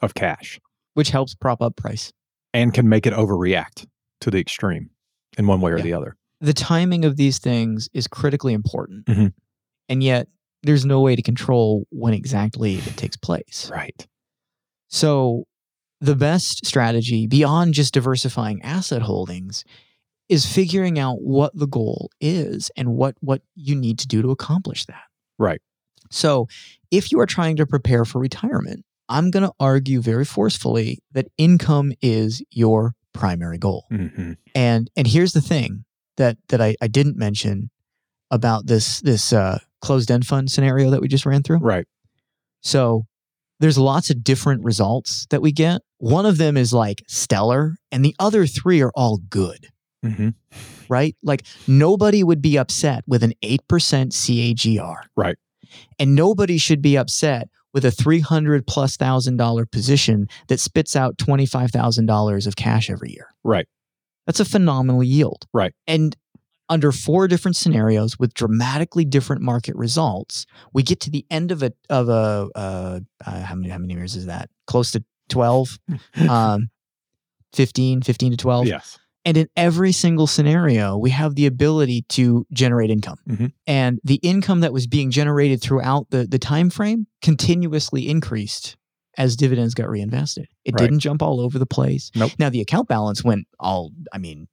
of 0.02 0.14
cash 0.14 0.60
which 0.94 1.10
helps 1.10 1.34
prop 1.34 1.60
up 1.62 1.76
price. 1.76 2.12
and 2.54 2.74
can 2.74 2.86
make 2.88 3.06
it 3.06 3.14
overreact 3.14 3.86
to 4.20 4.30
the 4.30 4.38
extreme 4.38 4.90
in 5.38 5.46
one 5.46 5.60
way 5.62 5.72
or 5.72 5.78
Yeah. 5.78 5.82
the 5.84 5.94
other. 5.94 6.16
The 6.42 6.52
timing 6.52 7.04
of 7.06 7.16
these 7.16 7.38
things 7.38 7.88
is 7.94 8.06
critically 8.06 8.52
important. 8.52 9.06
Mhm. 9.06 9.32
And 9.88 10.02
yet, 10.02 10.28
there's 10.62 10.84
no 10.84 11.00
way 11.00 11.16
to 11.16 11.22
control 11.22 11.86
when 11.90 12.12
exactly 12.14 12.74
it 12.76 12.96
takes 12.98 13.16
place. 13.16 13.70
Right. 13.72 14.06
So, 14.92 15.44
the 16.00 16.14
best 16.14 16.66
strategy 16.66 17.26
beyond 17.26 17.74
just 17.74 17.94
diversifying 17.94 18.60
asset 18.62 19.02
holdings 19.02 19.64
is 20.28 20.44
figuring 20.46 20.98
out 20.98 21.22
what 21.22 21.56
the 21.56 21.66
goal 21.66 22.10
is 22.20 22.70
and 22.76 22.94
what 22.94 23.16
what 23.20 23.42
you 23.54 23.74
need 23.74 23.98
to 24.00 24.06
do 24.06 24.20
to 24.22 24.30
accomplish 24.30 24.84
that. 24.86 25.04
Right. 25.38 25.60
So, 26.10 26.46
if 26.90 27.10
you 27.10 27.18
are 27.20 27.26
trying 27.26 27.56
to 27.56 27.66
prepare 27.66 28.04
for 28.04 28.20
retirement, 28.20 28.84
I'm 29.08 29.30
going 29.30 29.44
to 29.44 29.52
argue 29.58 30.00
very 30.00 30.24
forcefully 30.24 30.98
that 31.12 31.26
income 31.38 31.92
is 32.02 32.42
your 32.50 32.94
primary 33.14 33.58
goal. 33.58 33.86
hmm 33.88 34.32
And 34.54 34.90
and 34.96 35.06
here's 35.06 35.32
the 35.32 35.40
thing 35.40 35.84
that 36.18 36.36
that 36.48 36.60
I, 36.60 36.76
I 36.82 36.88
didn't 36.88 37.16
mention 37.16 37.70
about 38.30 38.66
this 38.66 39.00
this 39.00 39.32
uh, 39.32 39.58
closed 39.80 40.10
end 40.10 40.26
fund 40.26 40.50
scenario 40.50 40.90
that 40.90 41.00
we 41.00 41.08
just 41.08 41.24
ran 41.24 41.42
through. 41.42 41.58
Right. 41.58 41.86
So 42.62 43.06
there's 43.62 43.78
lots 43.78 44.10
of 44.10 44.24
different 44.24 44.64
results 44.64 45.26
that 45.30 45.40
we 45.40 45.52
get. 45.52 45.82
One 45.98 46.26
of 46.26 46.36
them 46.36 46.56
is 46.56 46.72
like 46.72 47.02
stellar, 47.06 47.76
and 47.92 48.04
the 48.04 48.14
other 48.18 48.44
three 48.44 48.82
are 48.82 48.90
all 48.96 49.18
good, 49.30 49.68
hmm 50.02 50.30
right? 50.88 51.16
Like 51.22 51.44
nobody 51.66 52.22
would 52.22 52.42
be 52.42 52.58
upset 52.58 53.02
with 53.06 53.22
an 53.22 53.32
8% 53.42 53.58
CAGR. 53.60 54.96
Right. 55.16 55.36
And 55.98 56.14
nobody 56.14 56.58
should 56.58 56.82
be 56.82 56.98
upset 56.98 57.48
with 57.72 57.86
a 57.86 57.90
300 57.90 58.66
plus 58.66 58.98
thousand 58.98 59.38
dollar 59.38 59.64
position 59.64 60.26
that 60.48 60.60
spits 60.60 60.94
out 60.94 61.16
$25,000 61.16 62.46
of 62.46 62.56
cash 62.56 62.90
every 62.90 63.12
year. 63.12 63.28
Right. 63.42 63.66
That's 64.26 64.40
a 64.40 64.44
phenomenal 64.44 65.02
yield. 65.02 65.46
Right. 65.54 65.72
And 65.86 66.14
under 66.68 66.92
four 66.92 67.28
different 67.28 67.56
scenarios 67.56 68.18
with 68.18 68.32
dramatically 68.34 69.04
different 69.04 69.42
market 69.42 69.74
results, 69.76 70.46
we 70.72 70.82
get 70.82 71.00
to 71.00 71.10
the 71.10 71.26
end 71.30 71.50
of 71.52 71.62
a 71.62 71.72
of 71.90 72.08
a 72.08 72.48
uh, 72.54 73.00
uh, 73.26 73.40
how 73.42 73.54
many 73.54 73.68
how 73.68 73.78
many 73.78 73.94
years 73.94 74.16
is 74.16 74.26
that? 74.26 74.48
Close 74.66 74.90
to 74.92 75.04
12, 75.28 75.78
um, 76.28 76.68
15, 77.54 78.02
15 78.02 78.30
to 78.32 78.36
12. 78.36 78.66
yes. 78.66 78.98
And 79.24 79.36
in 79.36 79.46
every 79.56 79.92
single 79.92 80.26
scenario, 80.26 80.96
we 80.98 81.10
have 81.10 81.36
the 81.36 81.46
ability 81.46 82.02
to 82.08 82.44
generate 82.52 82.90
income. 82.90 83.18
Mhm. 83.28 83.52
And 83.68 84.00
the 84.02 84.16
income 84.16 84.60
that 84.60 84.72
was 84.72 84.88
being 84.88 85.12
generated 85.12 85.60
throughout 85.62 86.10
the, 86.10 86.26
the 86.26 86.40
time 86.40 86.70
frame 86.70 87.06
continuously 87.22 88.08
increased 88.08 88.76
as 89.16 89.36
dividends 89.36 89.74
got 89.74 89.88
reinvested. 89.88 90.48
It 90.64 90.74
Right. 90.74 90.86
didn't 90.86 90.98
jump 91.00 91.22
all 91.22 91.38
over 91.40 91.56
the 91.60 91.66
place. 91.66 92.10
Nope. 92.16 92.32
Now 92.38 92.48
the 92.50 92.60
account 92.60 92.88
balance 92.88 93.22
went 93.22 93.46
all, 93.60 93.92
I 94.12 94.18
mean, 94.18 94.48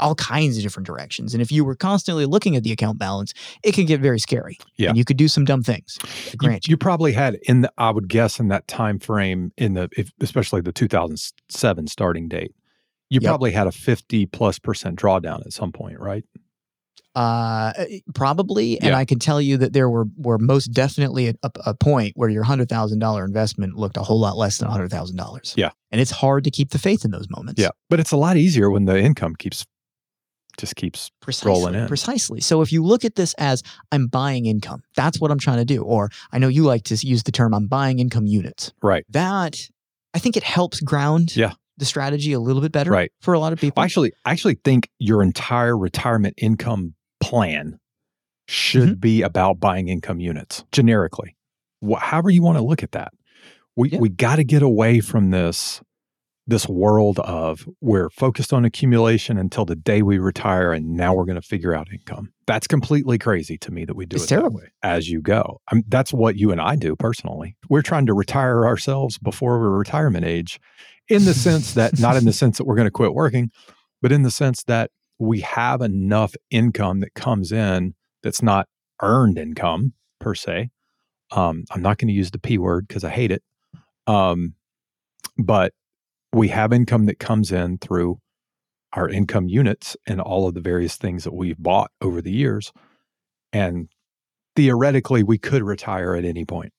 all 0.00 0.14
kinds 0.14 0.56
of 0.56 0.62
different 0.62 0.86
directions. 0.86 1.34
And 1.34 1.42
if 1.42 1.52
you 1.52 1.64
were 1.64 1.74
constantly 1.76 2.24
looking 2.26 2.56
at 2.56 2.62
the 2.62 2.72
account 2.72 2.98
balance, 2.98 3.34
it 3.62 3.72
can 3.74 3.84
get 3.86 4.00
very 4.00 4.18
scary. 4.18 4.58
Yeah. 4.76 4.88
And 4.90 4.98
you 4.98 5.04
could 5.04 5.16
do 5.16 5.28
some 5.28 5.44
dumb 5.44 5.62
things. 5.62 5.98
You, 6.42 6.58
you. 6.66 6.76
probably 6.76 7.12
had 7.12 7.34
in 7.42 7.62
the, 7.62 7.72
I 7.78 7.90
would 7.90 8.08
guess 8.08 8.40
in 8.40 8.48
that 8.48 8.66
time 8.68 8.98
frame 8.98 9.52
in 9.56 9.74
the 9.74 9.88
if, 9.96 10.10
especially 10.20 10.60
the 10.62 10.72
2007 10.72 11.86
starting 11.88 12.28
date. 12.28 12.54
You 13.10 13.20
Yep. 13.20 13.28
probably 13.28 13.50
had 13.52 13.66
a 13.66 13.72
50 13.72 14.24
plus 14.26 14.58
percent 14.58 14.98
drawdown 14.98 15.44
at 15.44 15.52
some 15.52 15.70
point, 15.72 16.00
right? 16.00 16.24
Uh, 17.14 17.72
probably, 18.14 18.80
and 18.80 18.94
I 18.94 19.04
can 19.04 19.18
tell 19.18 19.38
you 19.38 19.58
that 19.58 19.74
there 19.74 19.90
were 19.90 20.06
were 20.16 20.38
most 20.38 20.68
definitely 20.68 21.28
a, 21.28 21.34
a 21.66 21.74
point 21.74 22.14
where 22.16 22.30
your 22.30 22.42
hundred 22.42 22.70
thousand 22.70 23.00
dollar 23.00 23.22
investment 23.26 23.74
looked 23.76 23.98
a 23.98 24.02
whole 24.02 24.18
lot 24.18 24.38
less 24.38 24.56
than 24.56 24.70
hundred 24.70 24.90
thousand 24.90 25.16
dollars. 25.18 25.52
Yeah. 25.58 25.72
and 25.90 26.00
it's 26.00 26.10
hard 26.10 26.42
to 26.44 26.50
keep 26.50 26.70
the 26.70 26.78
faith 26.78 27.04
in 27.04 27.10
those 27.10 27.28
moments. 27.28 27.60
Yeah. 27.60 27.68
But 27.90 28.00
it's 28.00 28.12
a 28.12 28.16
lot 28.16 28.38
easier 28.38 28.70
when 28.70 28.86
the 28.86 28.98
income 28.98 29.34
keeps 29.34 29.66
just 30.58 30.76
keeps 30.76 31.10
precisely, 31.20 31.48
rolling 31.50 31.74
in. 31.74 31.86
Precisely. 31.88 32.40
So 32.40 32.60
if 32.62 32.72
you 32.72 32.82
look 32.84 33.04
at 33.04 33.14
this 33.16 33.34
as 33.34 33.62
I'm 33.90 34.06
buying 34.06 34.46
income, 34.46 34.82
that's 34.96 35.20
what 35.20 35.30
I'm 35.30 35.38
trying 35.38 35.58
to 35.58 35.64
do. 35.64 35.82
Or 35.82 36.10
I 36.32 36.38
know 36.38 36.48
you 36.48 36.64
like 36.64 36.84
to 36.84 36.94
use 37.06 37.22
the 37.22 37.32
term 37.32 37.54
I'm 37.54 37.66
buying 37.66 37.98
income 37.98 38.26
units. 38.26 38.72
right. 38.82 39.04
That 39.10 39.58
I 40.14 40.18
think 40.18 40.36
it 40.36 40.42
helps 40.44 40.80
ground 40.80 41.34
Yeah. 41.34 41.52
the 41.78 41.84
strategy 41.86 42.32
a 42.34 42.40
little 42.40 42.60
bit 42.60 42.70
better 42.72 42.90
Right. 42.90 43.10
for 43.20 43.32
a 43.34 43.38
lot 43.38 43.52
of 43.54 43.58
people. 43.58 43.80
I 43.80 43.84
actually 43.86 44.12
I 44.26 44.32
actually 44.32 44.58
think 44.64 44.88
your 44.98 45.22
entire 45.22 45.76
retirement 45.76 46.34
income 46.36 46.94
plan 47.20 47.78
should 48.48 48.88
Mm-hmm. 48.90 49.00
be 49.00 49.22
about 49.22 49.58
buying 49.60 49.88
income 49.88 50.20
units 50.20 50.64
generically. 50.72 51.34
Wh- 51.82 51.98
however 51.98 52.28
you 52.30 52.42
want 52.42 52.58
to 52.58 52.62
look 52.64 52.82
at 52.82 52.92
that. 52.92 53.12
We 53.76 53.88
Yeah. 53.90 54.00
we 54.00 54.10
got 54.10 54.36
to 54.36 54.44
get 54.44 54.62
away 54.62 55.00
from 55.00 55.30
this 55.30 55.80
this 56.52 56.68
world 56.68 57.18
of 57.20 57.66
we're 57.80 58.10
focused 58.10 58.52
on 58.52 58.64
accumulation 58.64 59.38
until 59.38 59.64
the 59.64 59.74
day 59.74 60.02
we 60.02 60.18
retire 60.18 60.72
and 60.72 60.96
now 60.96 61.14
we're 61.14 61.24
going 61.24 61.40
to 61.40 61.46
figure 61.46 61.74
out 61.74 61.88
income. 61.90 62.32
That's 62.46 62.66
completely 62.66 63.18
crazy 63.18 63.56
to 63.58 63.70
me 63.72 63.84
that 63.86 63.94
we 63.96 64.04
do 64.06 64.16
It's 64.16 64.26
it 64.26 64.28
terrible. 64.28 64.58
that 64.58 64.64
way 64.64 64.72
as 64.82 65.08
you 65.08 65.20
go. 65.22 65.60
I 65.68 65.76
mean, 65.76 65.84
that's 65.88 66.12
what 66.12 66.36
you 66.36 66.52
and 66.52 66.60
I 66.60 66.76
do 66.76 66.94
personally. 66.94 67.56
We're 67.68 67.82
trying 67.82 68.06
to 68.06 68.14
retire 68.14 68.66
ourselves 68.66 69.18
before 69.18 69.58
we're 69.58 69.70
retirement 69.70 70.24
age 70.26 70.60
in 71.08 71.24
the 71.24 71.34
sense 71.34 71.74
that 71.74 71.98
not 72.06 72.16
in 72.16 72.26
the 72.26 72.32
sense 72.32 72.58
that 72.58 72.64
we're 72.64 72.76
going 72.76 72.86
to 72.86 72.90
quit 72.92 73.14
working, 73.14 73.50
but 74.02 74.12
in 74.12 74.22
the 74.22 74.30
sense 74.30 74.62
that 74.64 74.90
we 75.18 75.40
have 75.40 75.80
enough 75.80 76.34
income 76.50 77.00
that 77.00 77.14
comes 77.14 77.50
in 77.50 77.94
that's 78.22 78.42
not 78.42 78.68
earned 79.00 79.38
income 79.38 79.94
per 80.20 80.34
se. 80.34 80.70
Um, 81.30 81.64
I'm 81.70 81.80
not 81.80 81.96
going 81.98 82.08
to 82.08 82.14
use 82.14 82.30
the 82.30 82.38
P 82.38 82.58
word 82.58 82.86
because 82.86 83.04
I 83.04 83.10
hate 83.10 83.30
it. 83.30 83.42
Um, 84.06 84.54
but 85.38 85.72
we 86.32 86.48
have 86.48 86.72
income 86.72 87.06
that 87.06 87.18
comes 87.18 87.52
in 87.52 87.78
through 87.78 88.18
our 88.94 89.08
income 89.08 89.48
units 89.48 89.96
and 90.06 90.20
all 90.20 90.46
of 90.48 90.54
the 90.54 90.60
various 90.60 90.96
things 90.96 91.24
that 91.24 91.34
we've 91.34 91.58
bought 91.58 91.90
over 92.00 92.20
the 92.20 92.30
years. 92.32 92.72
And 93.52 93.88
theoretically, 94.56 95.22
we 95.22 95.38
could 95.38 95.62
retire 95.62 96.14
at 96.14 96.24
any 96.24 96.44
point. 96.44 96.72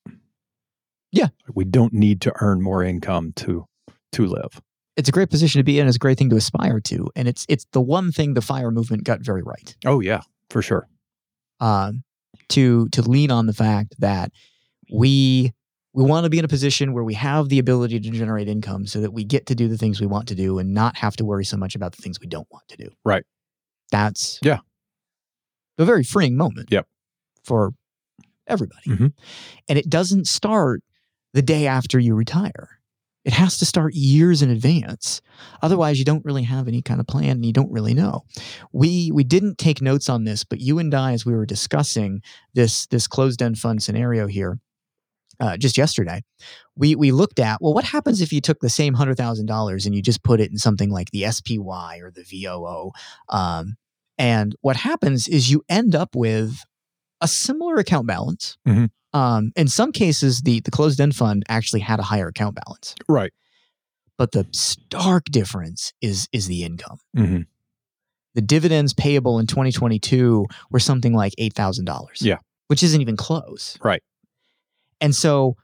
Yeah. 1.11 1.27
We 1.53 1.65
don't 1.65 1.93
need 1.93 2.21
to 2.21 2.33
earn 2.41 2.61
more 2.61 2.83
income 2.83 3.33
to 3.37 3.65
to 4.13 4.25
live. 4.27 4.61
it's 4.95 5.09
a 5.09 5.11
great 5.11 5.31
position 5.31 5.59
to 5.59 5.63
be 5.63 5.79
in. 5.79 5.87
It's 5.87 5.95
a 5.95 5.99
great 5.99 6.19
thing 6.19 6.29
to 6.29 6.35
aspire 6.35 6.79
to, 6.81 7.09
and 7.15 7.27
it's 7.27 7.45
it's 7.49 7.65
the 7.71 7.81
one 7.81 8.11
thing 8.11 8.35
the 8.35 8.41
fire 8.41 8.69
movement 8.69 9.03
got 9.03 9.21
very 9.21 9.41
right. 9.41 9.75
Oh 9.85 9.99
yeah, 10.01 10.21
for 10.51 10.61
sure. 10.61 10.87
um, 11.59 12.03
to 12.49 12.87
to 12.89 13.01
lean 13.01 13.31
on 13.31 13.47
the 13.47 13.53
fact 13.53 13.95
that 13.99 14.31
we 14.93 15.51
we 15.93 16.03
want 16.03 16.23
to 16.23 16.29
be 16.29 16.39
in 16.39 16.45
a 16.45 16.49
position 16.49 16.93
where 16.93 17.03
we 17.03 17.13
have 17.13 17.49
the 17.49 17.59
ability 17.59 17.99
to 17.99 18.09
generate 18.09 18.47
income 18.47 18.85
so 18.87 18.99
that 19.01 19.11
we 19.11 19.23
get 19.23 19.45
to 19.47 19.55
do 19.55 19.67
the 19.67 19.77
things 19.77 20.01
we 20.01 20.07
want 20.07 20.27
to 20.27 20.35
do 20.35 20.57
and 20.59 20.73
not 20.73 20.97
have 20.97 21.15
to 21.17 21.25
worry 21.25 21.45
so 21.45 21.55
much 21.57 21.75
about 21.75 21.95
the 21.95 22.01
things 22.01 22.19
we 22.19 22.27
don't 22.27 22.47
want 22.51 22.67
to 22.69 22.77
do. 22.77 22.89
Right. 23.05 23.23
That's 23.91 24.39
Yeah. 24.41 24.59
a 25.77 25.85
very 25.85 26.03
freeing 26.03 26.35
moment. 26.35 26.69
Yep. 26.71 26.87
For 27.43 27.73
everybody. 28.47 28.87
Mhm. 28.87 29.13
And 29.69 29.77
it 29.79 29.89
doesn't 29.89 30.27
start 30.27 30.83
the 31.33 31.41
day 31.41 31.67
after 31.67 31.99
you 31.99 32.15
retire. 32.15 32.79
It 33.25 33.33
has 33.33 33.57
to 33.59 33.65
start 33.65 33.93
years 33.93 34.41
in 34.41 34.49
advance. 34.49 35.21
Otherwise, 35.61 35.97
you 35.97 36.03
don't 36.05 36.25
really 36.25 36.43
have 36.43 36.67
any 36.67 36.81
kind 36.81 36.99
of 36.99 37.07
plan 37.07 37.31
and 37.37 37.45
you 37.45 37.53
don't 37.53 37.71
really 37.71 37.93
know. 37.93 38.23
We 38.73 39.11
we 39.13 39.23
didn't 39.23 39.57
take 39.57 39.81
notes 39.81 40.09
on 40.09 40.25
this, 40.25 40.43
but 40.43 40.59
you 40.59 40.77
and 40.79 40.93
I, 40.93 41.13
as 41.13 41.25
we 41.25 41.33
were 41.33 41.45
discussing 41.45 42.21
this 42.53 42.85
this 42.87 43.07
closed 43.07 43.41
end 43.41 43.59
fund 43.59 43.81
scenario 43.81 44.27
here, 44.27 44.59
uh, 45.39 45.57
just 45.57 45.77
yesterday, 45.77 46.23
we 46.75 46.95
we 46.95 47.11
looked 47.11 47.39
at 47.39 47.61
well, 47.61 47.73
what 47.73 47.83
happens 47.85 48.21
if 48.21 48.31
you 48.33 48.41
took 48.41 48.59
the 48.59 48.69
same 48.69 48.93
hundred 48.93 49.17
thousand 49.17 49.45
dollars 49.47 49.85
and 49.85 49.95
you 49.95 50.01
just 50.01 50.23
put 50.23 50.39
it 50.39 50.51
in 50.51 50.57
something 50.57 50.89
like 50.89 51.09
the 51.11 51.23
SPY 51.31 51.99
or 52.01 52.11
the 52.11 52.23
VOO, 52.23 52.91
um, 53.29 53.75
and 54.17 54.55
what 54.61 54.75
happens 54.75 55.27
is 55.27 55.49
you 55.51 55.63
end 55.69 55.95
up 55.95 56.15
with 56.15 56.63
a 57.21 57.27
similar 57.27 57.75
account 57.77 58.07
balance. 58.07 58.57
Mhm. 58.67 58.89
Um, 59.13 59.51
in 59.55 59.67
some 59.67 59.91
cases, 59.91 60.41
the 60.41 60.59
the 60.61 60.71
closed 60.71 60.99
end 60.99 61.15
fund 61.15 61.43
actually 61.49 61.81
had 61.81 61.99
a 61.99 62.03
higher 62.03 62.27
account 62.27 62.55
balance, 62.55 62.95
Right. 63.07 63.31
but 64.17 64.31
the 64.31 64.47
stark 64.51 65.25
difference 65.25 65.93
is 66.01 66.27
is 66.31 66.47
the 66.47 66.63
income. 66.63 66.97
hmm 67.15 67.41
The 68.35 68.41
dividends 68.41 68.93
payable 68.95 69.37
in 69.39 69.45
2022 69.45 70.47
were 70.71 70.79
something 70.79 71.13
like 71.13 71.33
eight 71.37 71.53
thousand 71.53 71.85
dollars. 71.85 72.21
Yeah. 72.21 72.37
which 72.67 72.81
isn't 72.81 73.01
even 73.01 73.15
close. 73.17 73.77
Right. 73.83 74.01
And 75.03 75.13
so 75.15 75.55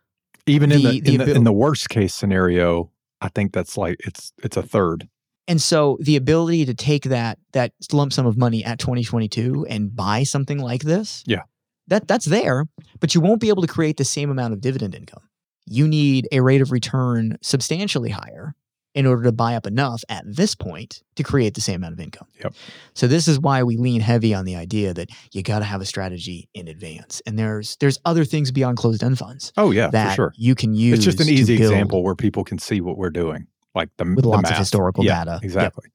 Even 0.46 0.72
in 0.72 0.82
The- 0.84 0.92
the, 0.92 1.00
the 1.02 1.14
in, 1.14 1.18
the 1.26 1.36
in 1.36 1.44
the 1.46 1.54
worst 1.54 1.90
case 1.90 2.14
scenario, 2.14 2.92
I 3.22 3.30
think 3.30 3.54
that's 3.54 3.76
like 3.78 3.98
it's 4.06 4.32
it's 4.44 4.58
a 4.58 4.62
third. 4.64 5.08
And 5.48 5.60
so 5.62 5.98
the 6.00 6.16
ability 6.16 6.66
to 6.66 6.74
take 6.76 7.06
that 7.06 7.40
that 7.54 7.72
lump 7.92 8.14
sum 8.14 8.26
of 8.28 8.38
money 8.38 8.64
at 8.64 8.78
2022 8.80 9.66
and 9.70 9.96
buy 9.96 10.22
something 10.24 10.60
like 10.60 10.84
this, 10.84 11.24
Yeah. 11.26 11.44
that 11.88 12.08
that's 12.08 12.26
there, 12.26 12.68
but 13.00 13.16
you 13.16 13.22
won't 13.22 13.42
be 13.42 13.50
able 13.50 13.64
to 13.64 13.68
create 13.68 13.98
the 13.98 14.06
same 14.06 14.30
amount 14.30 14.54
of 14.54 14.62
dividend 14.62 14.94
income. 14.94 15.24
You 15.66 15.88
need 15.88 16.28
a 16.32 16.40
rate 16.42 16.62
of 16.62 16.72
return 16.72 17.38
substantially 17.42 18.10
higher 18.12 18.54
in 18.96 19.06
order 19.06 19.24
to 19.24 19.32
buy 19.32 19.56
up 19.56 19.68
enough 19.68 20.04
at 20.10 20.24
this 20.26 20.56
point 20.56 21.04
to 21.16 21.24
create 21.24 21.54
the 21.54 21.62
same 21.62 21.76
amount 21.76 21.94
of 21.94 22.00
income. 22.00 22.28
Yep. 22.44 22.54
So 22.96 23.08
this 23.08 23.28
is 23.28 23.40
why 23.40 23.62
we 23.64 23.78
lean 23.78 24.02
heavy 24.02 24.34
on 24.34 24.46
the 24.46 24.56
idea 24.56 24.94
that 24.96 25.10
you 25.32 25.44
got 25.44 25.60
to 25.60 25.66
have 25.66 25.80
a 25.82 25.86
strategy 25.86 26.50
in 26.56 26.68
advance. 26.68 27.22
And 27.26 27.38
there's 27.38 27.76
there's 27.78 28.00
other 28.06 28.26
things 28.26 28.52
beyond 28.52 28.78
closed 28.78 29.04
end 29.04 29.18
funds 29.20 29.54
Oh 29.58 29.72
yeah, 29.72 29.90
for 30.10 30.16
sure. 30.16 30.34
you 30.38 30.56
can 30.56 30.74
use. 30.74 30.96
It's 30.98 31.06
just 31.06 31.20
an 31.22 31.30
easy 31.30 31.54
example 31.54 32.04
where 32.04 32.16
people 32.16 32.44
can 32.44 32.58
see 32.58 32.82
what 32.82 32.98
we're 32.98 33.10
doing, 33.12 33.48
like 33.76 33.90
the 33.98 34.06
with 34.06 34.24
the 34.24 34.30
lots 34.30 34.50
of 34.50 34.58
historical 34.58 35.06
Yeah, 35.06 35.20
data. 35.26 35.32
Yep. 35.36 35.44
Exactly. 35.44 35.90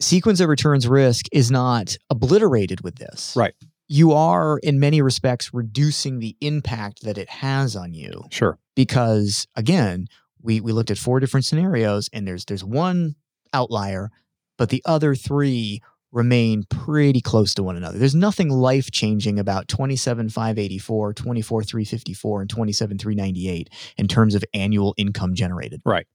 sequence 0.00 0.40
of 0.40 0.48
returns 0.48 0.88
risk 0.88 1.26
is 1.32 1.50
not 1.50 1.96
obliterated 2.10 2.80
with 2.82 2.96
this. 2.96 3.34
Right. 3.36 3.54
You 3.92 4.12
are, 4.12 4.58
in 4.58 4.78
many 4.78 5.02
respects, 5.02 5.52
reducing 5.52 6.20
the 6.20 6.36
impact 6.40 7.02
that 7.02 7.18
it 7.18 7.28
has 7.28 7.74
on 7.74 7.92
you 7.92 8.22
Sure. 8.30 8.56
because, 8.76 9.48
again, 9.56 10.06
we, 10.42 10.60
we 10.60 10.72
looked 10.72 10.90
at 10.90 10.98
four 10.98 11.20
different 11.20 11.44
scenarios 11.44 12.08
and 12.12 12.26
there's 12.26 12.44
there's 12.44 12.64
one 12.64 13.14
outlier, 13.52 14.10
but 14.58 14.70
the 14.70 14.82
other 14.84 15.14
three 15.14 15.80
remain 16.12 16.64
pretty 16.64 17.20
close 17.20 17.54
to 17.54 17.62
one 17.62 17.76
another. 17.76 17.98
There's 17.98 18.14
nothing 18.14 18.50
life 18.50 18.90
changing 18.90 19.38
about 19.38 19.68
27,584, 19.68 21.14
24,354, 21.14 22.40
and 22.40 22.50
27,398 22.50 23.70
in 23.96 24.08
terms 24.08 24.34
of 24.34 24.44
annual 24.52 24.94
income 24.96 25.34
generated. 25.34 25.80
Right. 25.84 26.06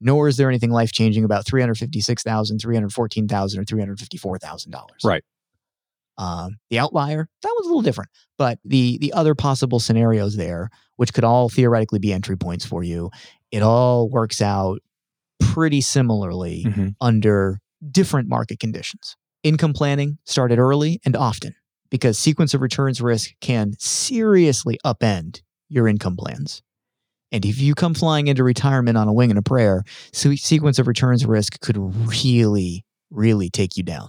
Nor 0.00 0.28
is 0.28 0.36
there 0.36 0.48
anything 0.48 0.70
life 0.70 0.92
changing 0.92 1.24
about 1.24 1.46
356,000, 1.46 2.58
314,000, 2.58 3.60
or 3.60 3.64
$354,000. 3.64 4.74
Right. 5.04 5.24
Um, 6.16 6.58
the 6.70 6.78
outlier, 6.78 7.28
that 7.42 7.54
was 7.56 7.66
a 7.66 7.68
little 7.68 7.82
different, 7.82 8.10
but 8.38 8.60
the 8.64 8.98
the 8.98 9.12
other 9.12 9.34
possible 9.34 9.80
scenarios 9.80 10.36
there, 10.36 10.70
which 10.94 11.12
could 11.12 11.24
all 11.24 11.48
theoretically 11.48 11.98
be 11.98 12.12
entry 12.12 12.36
points 12.36 12.64
for 12.64 12.84
you, 12.84 13.10
it 13.54 13.62
all 13.62 14.08
works 14.10 14.42
out 14.42 14.80
pretty 15.40 15.80
similarly 15.80 16.64
Mhm. 16.66 16.94
under 17.00 17.60
different 17.90 18.28
market 18.28 18.58
conditions. 18.58 19.16
Income 19.42 19.74
planning 19.74 20.18
started 20.24 20.58
early 20.58 21.00
and 21.04 21.14
often 21.16 21.54
because 21.90 22.18
sequence 22.18 22.54
of 22.54 22.60
returns 22.60 23.00
risk 23.00 23.30
can 23.40 23.74
seriously 23.78 24.78
upend 24.84 25.42
your 25.68 25.86
income 25.86 26.16
plans. 26.16 26.62
And 27.30 27.44
if 27.44 27.60
you 27.60 27.74
come 27.74 27.94
flying 27.94 28.26
into 28.26 28.42
retirement 28.44 28.96
on 28.96 29.06
a 29.08 29.12
wing 29.12 29.30
and 29.30 29.38
a 29.38 29.42
prayer, 29.42 29.82
sequence 30.12 30.78
of 30.78 30.86
returns 30.86 31.24
risk 31.26 31.60
could 31.60 31.76
really, 31.78 32.84
really 33.10 33.50
take 33.50 33.76
you 33.76 33.82
down. 33.82 34.08